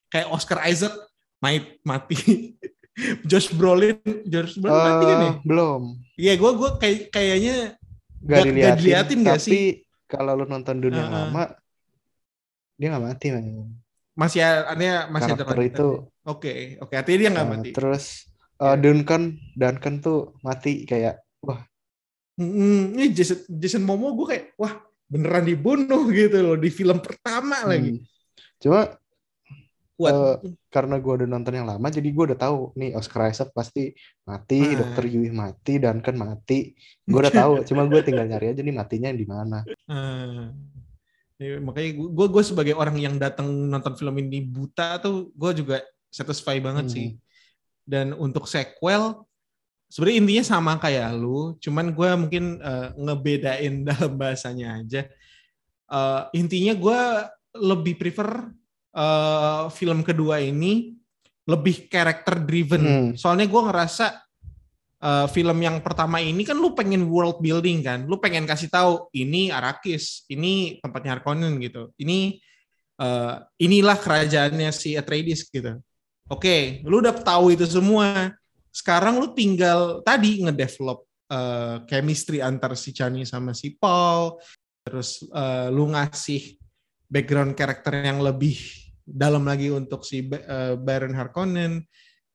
[0.07, 0.93] Kayak Oscar Isaac
[1.37, 1.77] mati.
[1.85, 2.17] mati.
[3.29, 5.29] Josh Brolin, Josh Brolin mati kan ya?
[5.29, 5.81] Eh, belum
[6.17, 7.57] Iya, gue gue kayak kayaknya
[8.17, 9.59] Nggak- nggak diliatin, diliatin nggak tapi
[10.07, 11.25] kalau lu nonton dunia yang Heeh.
[11.27, 11.43] lama
[12.75, 13.45] dia nggak mati man.
[14.13, 15.77] masih artinya masih ada karakter lanjutannya.
[15.77, 15.89] itu
[16.27, 16.93] Oke, oke.
[16.93, 17.69] Artinya dia nggak Nah, mati.
[17.71, 18.05] terus
[18.57, 21.61] uh, Duncan Duncan tuh mati kayak wah
[22.35, 27.65] Hmm, ini Jason, Jason Momoa gue kayak wah beneran dibunuh gitu loh di film pertama
[27.65, 27.97] lagi.
[27.97, 28.05] hmm.
[28.57, 28.93] cuma
[29.97, 30.13] Kuat.
[30.13, 30.35] Eh,
[30.69, 34.61] karena gue udah nonton yang lama jadi gue udah tahu nih Oscar Isaac pasti mati
[34.61, 34.85] Ah.
[34.85, 39.09] Dokter Yui mati Duncan mati gue udah tahu cuma gue tinggal nyari aja nih matinya
[39.09, 40.53] di mana Ah.
[41.37, 45.77] Ya, makanya gue gue sebagai orang yang datang nonton film ini buta tuh gue juga
[46.09, 46.93] satisfy banget Hmm.
[46.93, 47.07] sih.
[47.85, 49.21] Dan untuk sequel
[49.85, 55.05] sebenarnya intinya sama kayak lu, cuman gue mungkin eh, ngebedain dalam bahasanya aja.
[55.87, 56.99] Eh, intinya gue
[57.55, 58.49] lebih prefer
[58.97, 60.97] eh, film kedua ini
[61.47, 62.83] lebih character driven.
[62.83, 63.09] Hmm.
[63.13, 64.05] Soalnya gue ngerasa
[64.99, 69.07] eh, film yang pertama ini kan lu pengen world building kan, lu pengen kasih tahu
[69.13, 72.41] ini Arrakis, ini tempatnya Harkonnen gitu, ini
[72.97, 75.77] eh, inilah kerajaannya si Atreides gitu.
[76.27, 78.35] Oke, lu udah tahu itu semua.
[78.67, 84.35] Sekarang lu tinggal tadi ngedevelop eh, chemistry antar si Chani sama si Paul,
[84.83, 86.59] terus eh, lu ngasih
[87.07, 88.59] background karakter yang lebih
[89.07, 91.79] dalam lagi untuk si eh, Baron Harkonnen.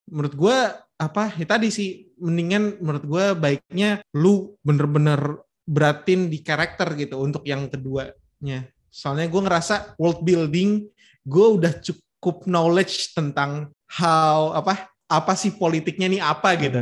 [0.08, 0.58] Menurut gue
[0.96, 7.44] apa ya tadi sih mendingan menurut gue baiknya lu bener-bener beratin di karakter gitu untuk
[7.44, 8.66] yang keduanya.
[8.88, 10.88] Soalnya gue ngerasa world building
[11.22, 16.80] gue udah cukup knowledge tentang how apa apa sih politiknya nih apa gitu.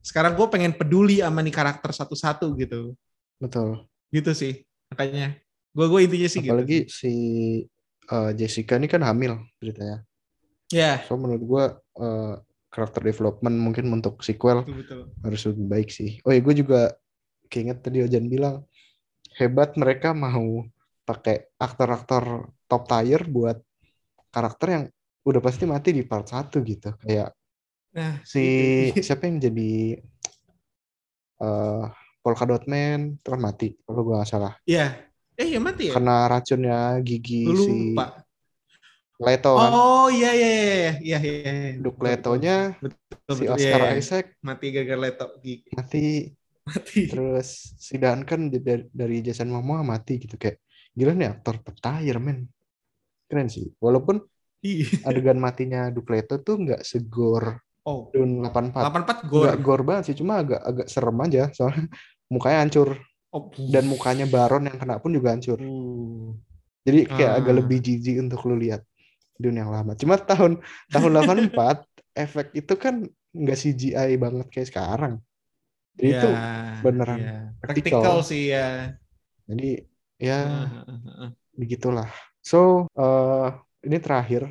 [0.00, 2.94] Sekarang gue pengen peduli sama nih karakter satu-satu gitu.
[3.40, 4.52] betul Gitu sih.
[4.92, 5.36] Makanya
[5.70, 6.90] gue gue intinya sih apalagi gitu.
[6.90, 7.14] si
[8.12, 10.04] uh, Jessica ini kan hamil ceritanya
[10.70, 11.64] Ya, so menurut gue
[11.98, 12.34] uh,
[12.70, 15.00] karakter development mungkin untuk sequel betul betul.
[15.26, 16.94] harus lebih baik sih oh ya gue juga
[17.50, 18.62] keinget tadi Ojan bilang
[19.34, 20.62] hebat mereka mau
[21.02, 23.58] pakai aktor-aktor top tier buat
[24.30, 24.84] karakter yang
[25.26, 27.34] udah pasti mati di part 1 gitu kayak
[27.90, 28.38] Nah, si
[28.94, 29.02] itu.
[29.10, 29.98] siapa yang jadi
[31.42, 31.84] eh
[32.22, 35.09] Polka Dot Man kan mati kalau gue nggak salah Iya.
[35.40, 35.92] Eh, ya mati ya?
[35.92, 38.20] kena racunnya gigi Lu si lupa.
[39.16, 40.68] Leto kan Oh, iya iya iya
[40.98, 41.72] iya iya iya.
[41.76, 43.54] Duk Letonya Betul, si betul.
[43.54, 43.98] Oscar Iya, iya.
[43.98, 45.68] Isaac mati gara-gara leto gigi.
[45.72, 46.04] mati
[46.60, 47.00] Mati.
[47.08, 50.60] terus si Duncan dari, dari Jason Momoa mati gitu kayak
[50.92, 52.46] gila nih aktor petahir men
[53.26, 54.20] keren sih walaupun
[54.60, 55.08] Iya.
[55.08, 59.40] adegan matinya Dukleto tuh nggak segor Oh, Dune 84 84 gor.
[59.40, 61.88] nggak gor banget sih cuma agak agak serem aja soalnya
[62.32, 62.88] mukanya hancur
[63.32, 66.34] Oh, dan mukanya Baron yang kena pun juga hancur uh.
[66.86, 67.38] jadi kayak Ah.
[67.42, 68.82] agak lebih jijik untuk lu lihat
[69.40, 70.52] Dune yang lama cuma tahun
[70.94, 71.78] tahun 84
[72.24, 72.94] efek itu kan
[73.34, 75.14] nggak CGI banget kayak sekarang
[75.98, 76.28] jadi Ya, itu
[76.84, 77.30] beneran ya.
[77.62, 78.04] praktikal.
[78.04, 78.60] Praktikal sih ya.
[79.48, 79.66] jadi
[80.20, 81.32] ya Heeh.
[81.60, 82.08] begitulah
[82.40, 83.46] so eh,
[83.86, 84.42] ini terakhir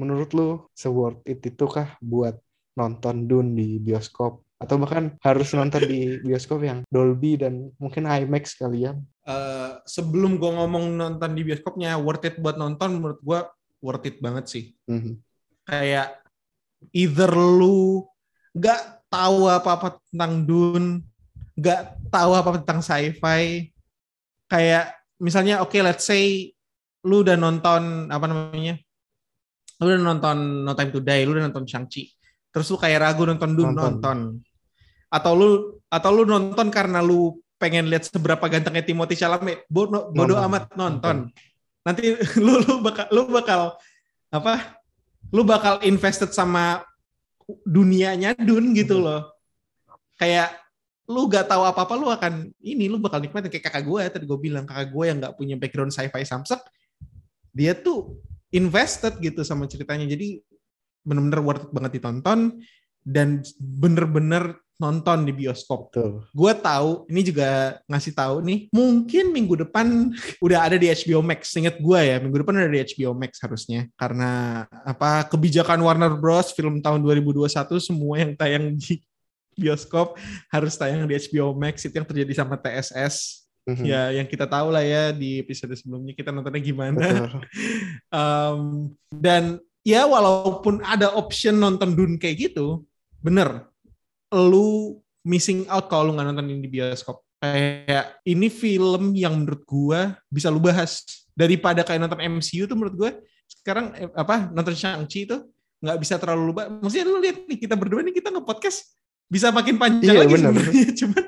[0.00, 2.36] menurut lu se-worth it itu kah buat
[2.78, 8.54] nonton Dune di bioskop atau bahkan harus nonton di bioskop yang Dolby dan mungkin IMAX
[8.54, 13.38] kalian Eh, sebelum gue ngomong nonton di bioskopnya worth it buat nonton menurut gue
[13.78, 15.14] worth it banget sih Mhm.
[15.62, 16.18] kayak
[16.90, 18.02] either lu
[18.50, 21.06] nggak tahu apa-apa tentang Dune,
[21.54, 23.70] nggak tahu apa-apa tentang sci-fi,
[24.50, 24.90] kayak
[25.22, 26.50] misalnya oke okay, let's say
[27.06, 28.74] lu udah nonton apa namanya,
[29.78, 32.10] lu udah nonton No Time to Die, lu udah nonton Shang-Chi,
[32.50, 33.92] terus lu kayak ragu nonton Dune nonton.
[34.02, 34.18] nonton.
[35.12, 35.50] Atau lu
[35.92, 41.28] atau lu nonton karena lu pengen lihat seberapa gantengnya Timothy Chalamet, bodoh, bodo amat nonton.
[41.84, 43.76] Nanti lu lu bakal lu bakal
[44.32, 44.80] apa?
[45.28, 46.82] Lu bakal invested sama
[47.68, 49.36] dunianya Dun gitu loh.
[50.16, 50.62] Kayak
[51.10, 54.38] lu gak tahu apa-apa lu akan ini lu bakal nikmatin kayak kakak gue tadi gue
[54.38, 56.62] bilang kakak gue yang gak punya background sci-fi samsek
[57.50, 58.22] dia tuh
[58.54, 60.38] invested gitu sama ceritanya jadi
[61.02, 62.62] bener-bener worth it banget ditonton
[63.02, 65.94] dan bener-bener nonton di bioskop.
[65.94, 66.26] Tuh.
[66.34, 70.10] Gue tahu, ini juga ngasih tahu nih, mungkin minggu depan
[70.44, 71.54] udah ada di HBO Max.
[71.54, 73.86] Ingat gue ya, minggu depan udah di HBO Max harusnya.
[73.94, 76.50] Karena apa kebijakan Warner Bros.
[76.50, 77.46] film tahun 2021
[77.78, 78.98] semua yang tayang di
[79.62, 80.18] bioskop
[80.50, 81.86] harus tayang di HBO Max.
[81.86, 83.46] Itu yang terjadi sama TSS.
[83.62, 83.86] Mm-hmm.
[83.86, 87.30] Ya, yang kita tahu lah ya di episode sebelumnya kita nontonnya gimana.
[88.10, 88.90] um,
[89.24, 92.82] dan ya walaupun ada option nonton Dune kayak gitu,
[93.22, 93.70] bener
[94.34, 97.22] lu missing out kalau lu nggak nonton ini di bioskop.
[97.42, 101.02] Kayak ini film yang menurut gua bisa lu bahas
[101.34, 103.10] daripada kayak nonton MCU tuh menurut gua
[103.46, 105.36] sekarang eh, apa nonton Shang-Chi itu
[105.82, 106.70] nggak bisa terlalu lu bahas.
[106.82, 108.98] Maksudnya lu lihat nih kita berdua nih kita nge-podcast
[109.32, 111.24] bisa makin panjang iya, lagi sebenarnya cuman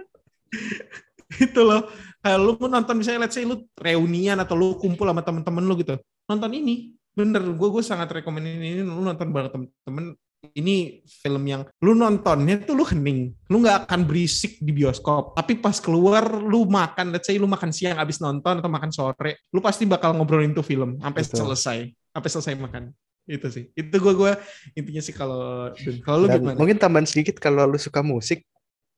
[1.41, 1.89] itu loh
[2.21, 5.75] kayak lu mau nonton misalnya let's say lu reunian atau lu kumpul sama temen-temen lu
[5.81, 5.97] gitu
[6.29, 10.05] nonton ini bener gue gue sangat rekomend ini lu nonton bareng temen-temen
[10.53, 15.33] ini film yang lu nontonnya tuh lu hening, lu nggak akan berisik di bioskop.
[15.33, 19.49] Tapi pas keluar lu makan, let's say lu makan siang abis nonton atau makan sore,
[19.49, 22.83] lu pasti bakal ngobrolin tuh film sampai selesai, sampai selesai makan.
[23.25, 23.73] Itu sih.
[23.73, 24.33] Itu gue gue
[24.77, 25.73] intinya sih kalau
[26.05, 26.57] kalau lu gimana?
[26.61, 28.45] Mungkin tambahan sedikit kalau lu suka musik,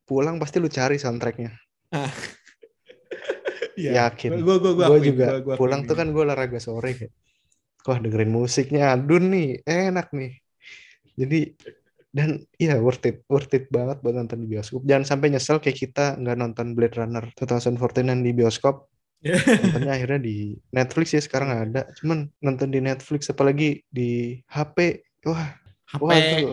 [0.03, 1.55] pulang pasti lu cari soundtracknya.
[1.94, 2.11] Ah.
[3.78, 4.42] ya, Yakin.
[4.42, 7.14] Gue gue gue juga gua, gua pulang tuh kan gue olahraga sore kayak.
[7.86, 10.42] Wah dengerin musiknya, adun nih, enak nih
[11.16, 11.40] jadi
[12.16, 14.80] dan iya worth it worth it banget buat nonton di bioskop.
[14.88, 18.88] Jangan sampai nyesel kayak kita nggak nonton Blade Runner 2049 di bioskop.
[19.26, 21.84] Nontonnya akhirnya di Netflix ya sekarang ada.
[22.00, 26.02] Cuman nonton di Netflix apalagi di HP wah HP.
[26.02, 26.48] Wah, itu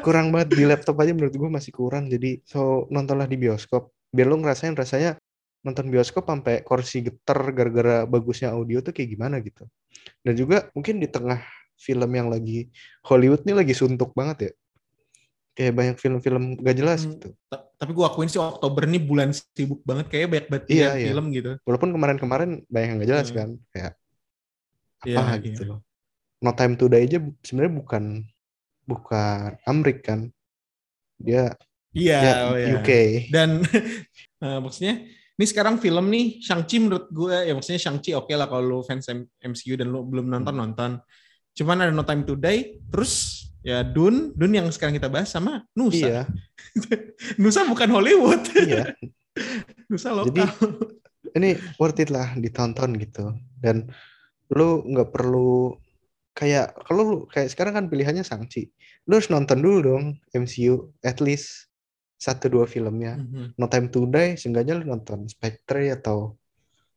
[0.00, 0.56] kurang banget.
[0.56, 2.06] Di laptop aja menurut gue masih kurang.
[2.06, 3.92] Jadi so nontonlah di bioskop.
[4.14, 5.18] Biar lo ngerasain rasanya
[5.62, 9.66] nonton bioskop sampai kursi getar gara-gara bagusnya audio tuh kayak gimana gitu.
[10.22, 11.42] Dan juga mungkin di tengah
[11.78, 12.68] film yang lagi
[13.06, 14.52] Hollywood nih lagi suntuk banget ya.
[15.52, 17.28] Kayak banyak film-film gak jelas hmm, gitu.
[17.52, 21.12] Tapi gue akuin sih Oktober nih bulan sibuk banget kayak banyak banget iya, iya.
[21.12, 21.60] film gitu.
[21.68, 23.36] Walaupun kemarin-kemarin banyak yang gak jelas hmm.
[23.36, 23.48] kan.
[23.68, 23.92] Kayak
[25.04, 25.70] iya, apa iya, gitu iya.
[25.76, 25.80] loh.
[26.42, 28.04] No Time to Die aja sebenarnya bukan
[28.88, 30.32] bukan Amrik kan.
[31.20, 31.52] Dia
[31.92, 32.68] Iya, ya, oh, iya.
[32.80, 32.90] UK.
[33.28, 33.60] Dan
[34.40, 35.04] uh, maksudnya
[35.36, 38.78] ini sekarang film nih Shang-Chi menurut gue ya maksudnya Shang-Chi oke okay lah kalau lu
[38.80, 39.08] fans
[39.40, 40.90] MCU dan lu belum nonton nonton.
[41.52, 45.62] Cuman ada No Time to Die, terus ya Dun, Dun yang sekarang kita bahas sama
[45.76, 45.96] Nusa.
[45.96, 46.22] Iya.
[47.40, 48.42] Nusa bukan Hollywood.
[48.56, 48.96] Iya.
[49.90, 50.32] Nusa lokal.
[50.32, 50.42] Jadi
[51.36, 51.50] ini
[51.80, 53.32] worth it lah ditonton gitu.
[53.60, 53.88] Dan
[54.52, 55.76] lu nggak perlu
[56.32, 58.68] kayak kalau lu kayak sekarang kan pilihannya Sangchi.
[59.08, 61.68] Lu harus nonton dulu dong MCU at least
[62.20, 63.18] satu dua filmnya.
[63.18, 63.58] Mm-hmm.
[63.58, 66.36] No Time to Die seenggaknya lu nonton Spectre atau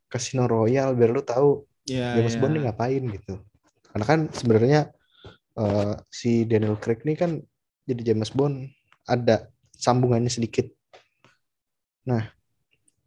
[0.05, 2.41] Casino Royale biar lu tahu yeah, James yeah.
[2.41, 3.35] Bond ngapain gitu.
[3.95, 4.91] Karena kan sebenarnya
[5.55, 7.39] uh, si Daniel Craig ini kan
[7.87, 8.67] jadi James Bond
[9.07, 10.67] ada sambungannya sedikit.
[12.03, 12.27] Nah,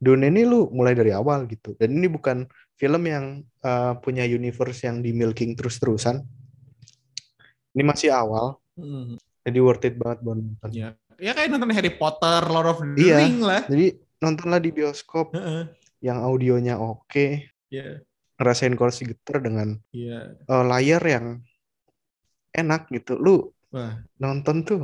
[0.01, 1.77] Dune ini lu mulai dari awal gitu.
[1.77, 2.49] Dan ini bukan
[2.81, 6.25] film yang uh, punya universe yang di milking terus-terusan.
[7.77, 8.57] Ini masih awal.
[8.81, 9.21] Hmm.
[9.45, 10.73] Jadi worth it banget buat nonton.
[10.73, 10.97] Ya.
[11.21, 13.61] ya kayak nonton Harry Potter, Lord of the iya, Ring lah.
[13.69, 13.93] Jadi
[14.25, 15.63] nontonlah di bioskop uh -uh.
[16.01, 17.05] yang audionya oke.
[17.13, 17.45] Okay.
[17.69, 18.08] Yeah
[18.39, 20.31] ngerasain kursi getar dengan yeah.
[20.47, 20.55] Iya.
[20.55, 21.27] uh, layar yang
[22.55, 23.19] enak gitu.
[23.19, 23.99] Lu Wah.
[24.17, 24.83] nonton tuh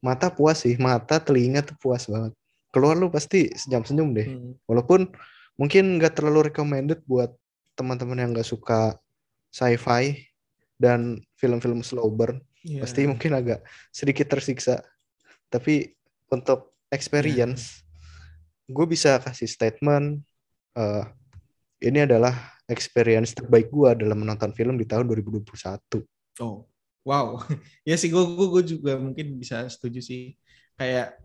[0.00, 2.32] mata puas sih, mata telinga tuh puas banget.
[2.70, 4.28] Keluar lu pasti senyum-senyum deh.
[4.30, 4.52] Hmm.
[4.64, 5.10] Walaupun
[5.58, 7.34] mungkin nggak terlalu recommended buat
[7.74, 8.96] teman-teman yang nggak suka
[9.50, 10.30] sci-fi
[10.78, 12.40] dan film-film slow burn.
[12.62, 12.86] Yeah.
[12.86, 14.86] Pasti mungkin agak sedikit tersiksa.
[15.50, 15.90] Tapi
[16.30, 18.72] untuk experience, yeah.
[18.78, 20.22] gue bisa kasih statement.
[20.78, 21.02] Uh,
[21.82, 26.00] ini adalah experience terbaik gue dalam menonton film di tahun 2021.
[26.40, 26.64] Oh,
[27.04, 27.42] wow.
[27.88, 30.38] ya sih, gue, gue, juga mungkin bisa setuju sih.
[30.78, 31.18] Kayak,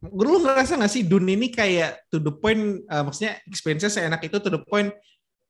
[0.00, 4.38] lu ngerasa gak sih Dune ini kayak to the point, uh, maksudnya experience-nya seenak itu
[4.38, 4.92] to the point,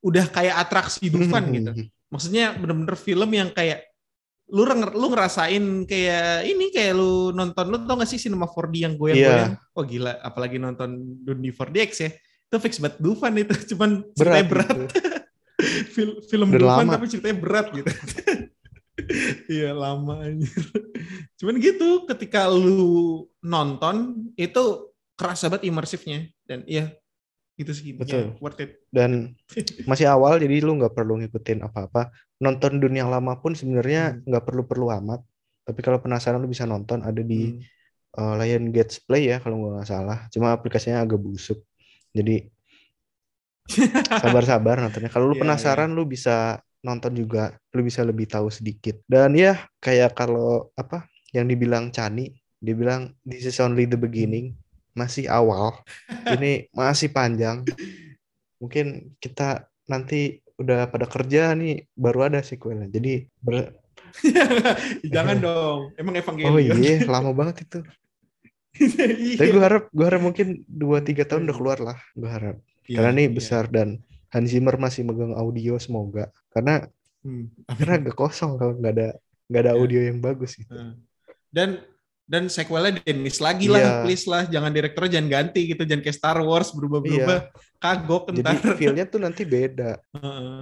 [0.01, 1.71] udah kayak atraksi Dufan gitu.
[2.11, 3.91] Maksudnya bener-bener film yang kayak,
[4.51, 8.95] lu lu ngerasain kayak ini kayak lu nonton lu tau gak sih Cinema 4D yang
[8.99, 9.55] goyang-goyang?
[9.79, 12.11] Oh gila, apalagi nonton Duni 4DX ya.
[12.51, 14.75] Itu fix banget Dufan itu, cuman ceritanya berat.
[14.75, 14.87] gitu.
[15.91, 16.93] Fil- film Dufan lama.
[16.95, 17.91] tapi ceritanya berat gitu.
[19.49, 20.61] Iya lama anjir.
[21.41, 22.93] Cuman gitu ketika lu
[23.41, 23.97] nonton
[24.37, 26.93] itu kerasa banget imersifnya dan iya
[27.57, 28.37] itu sih Betul.
[28.37, 28.85] ya, worth it.
[28.89, 29.37] Dan
[29.91, 32.13] masih awal jadi lu nggak perlu ngikutin apa-apa.
[32.41, 34.29] Nonton dunia lama pun sebenarnya Hmm.
[34.29, 35.21] nggak perlu-perlu amat.
[35.65, 37.61] Tapi kalau penasaran lu bisa nonton ada di Hmm.
[38.17, 40.29] uh, Lion Gates Play ya kalau nggak salah.
[40.29, 41.61] Cuma aplikasinya agak busuk.
[42.13, 42.49] Jadi
[44.21, 45.11] sabar-sabar nontonnya.
[45.11, 48.99] Kalau lu Iya, penasaran lu bisa nonton juga, lu bisa lebih tahu sedikit.
[49.05, 54.57] Dan ya kayak kalau apa yang dibilang Chani, dia bilang this is only the beginning,
[54.93, 55.81] masih awal.
[56.35, 57.63] Ini masih panjang.
[58.61, 62.89] Mungkin kita nanti udah pada kerja nih baru ada sequelnya.
[62.93, 63.77] Jadi ber-
[65.15, 65.79] Jangan dong.
[65.95, 66.53] Emang Evangelion.
[66.53, 67.81] oh iya lama banget itu.
[68.81, 69.37] Iya.
[69.37, 71.99] Tapi gue harap gue harap mungkin 2-3 tahun udah keluar lah.
[72.15, 72.57] Gue harap.
[72.87, 73.33] Iya, Karena ini iya.
[73.33, 74.01] besar dan
[74.31, 76.31] Hans Zimmer masih megang audio semoga.
[76.49, 76.87] Karena
[77.21, 77.53] Hmm.
[77.69, 79.09] karena agak kosong kalau nggak ada
[79.45, 79.81] nggak ada Iya.
[79.83, 80.73] audio yang bagus gitu.
[81.53, 81.85] Dan
[82.25, 83.75] dan sequelnya Dennis lagi Iya.
[83.75, 88.39] lah, please lah, jangan direkturnya jangan ganti gitu, jangan kayak Star Wars berubah-berubah, kagok Jadi
[88.41, 88.55] entar.
[88.79, 89.99] feel-nya tuh nanti beda.
[90.15, 90.59] Heeh.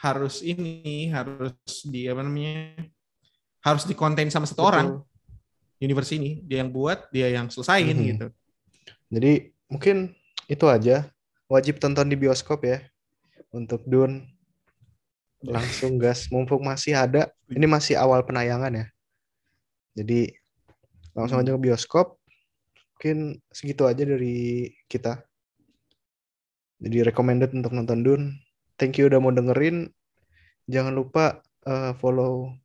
[0.00, 1.52] harus ini, harus
[1.84, 2.88] di apa namanya,
[3.60, 5.84] harus di konten sama satu orang Betul.
[5.84, 8.06] universe ini, dia yang buat, dia yang selesain Mhm.
[8.08, 8.26] gitu.
[9.12, 9.32] Jadi
[9.68, 9.96] mungkin
[10.48, 11.04] itu aja.
[11.50, 12.78] Wajib tonton di bioskop ya.
[13.50, 14.30] Untuk Dune
[15.42, 17.26] langsung gas mumpung masih ada.
[17.50, 18.86] Ini masih awal penayangan ya.
[19.98, 20.30] Jadi
[21.18, 21.50] langsung Hmm.
[21.50, 22.22] aja ke bioskop.
[22.94, 25.26] Mungkin segitu aja dari kita.
[26.78, 28.24] Jadi recommended untuk nonton Dune.
[28.78, 29.90] Thank you udah mau dengerin.
[30.70, 32.56] Jangan lupa eh, follow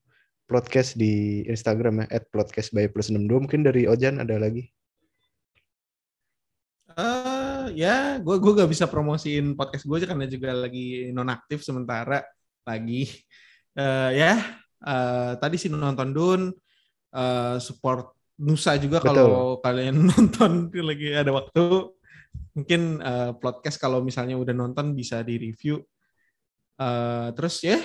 [0.45, 3.43] podcast di Instagram ya @podcast by plus 62.
[3.43, 4.69] Mungkin dari Ojan ada lagi.
[6.95, 7.34] Eh
[7.74, 12.22] ya, gue gue gak bisa promosiin podcast gue aja karena juga lagi nonaktif sementara
[12.66, 13.07] lagi.
[13.76, 14.34] Eh ya,
[14.84, 16.41] eh, tadi sih nonton Dun,
[17.16, 21.95] eh, support Nusa juga kalau kalian nonton lagi ada waktu.
[22.55, 25.80] Mungkin eh, podcast kalau misalnya udah nonton bisa di review.
[26.76, 27.80] Eh, terus ya,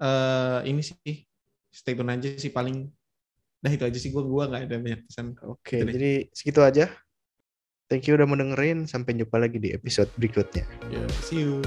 [0.00, 1.22] eh, ini sih
[1.70, 2.90] stay tune aja sih paling.
[3.62, 5.26] Dah itu aja sih gue gue nggak ada banyak pesan.
[5.46, 6.90] Oke, Gitu jadi segitu aja.
[7.88, 8.88] Thank you udah mau dengerin.
[8.88, 10.64] Sampai jumpa lagi di episode berikutnya.
[10.88, 11.60] Ya, see you.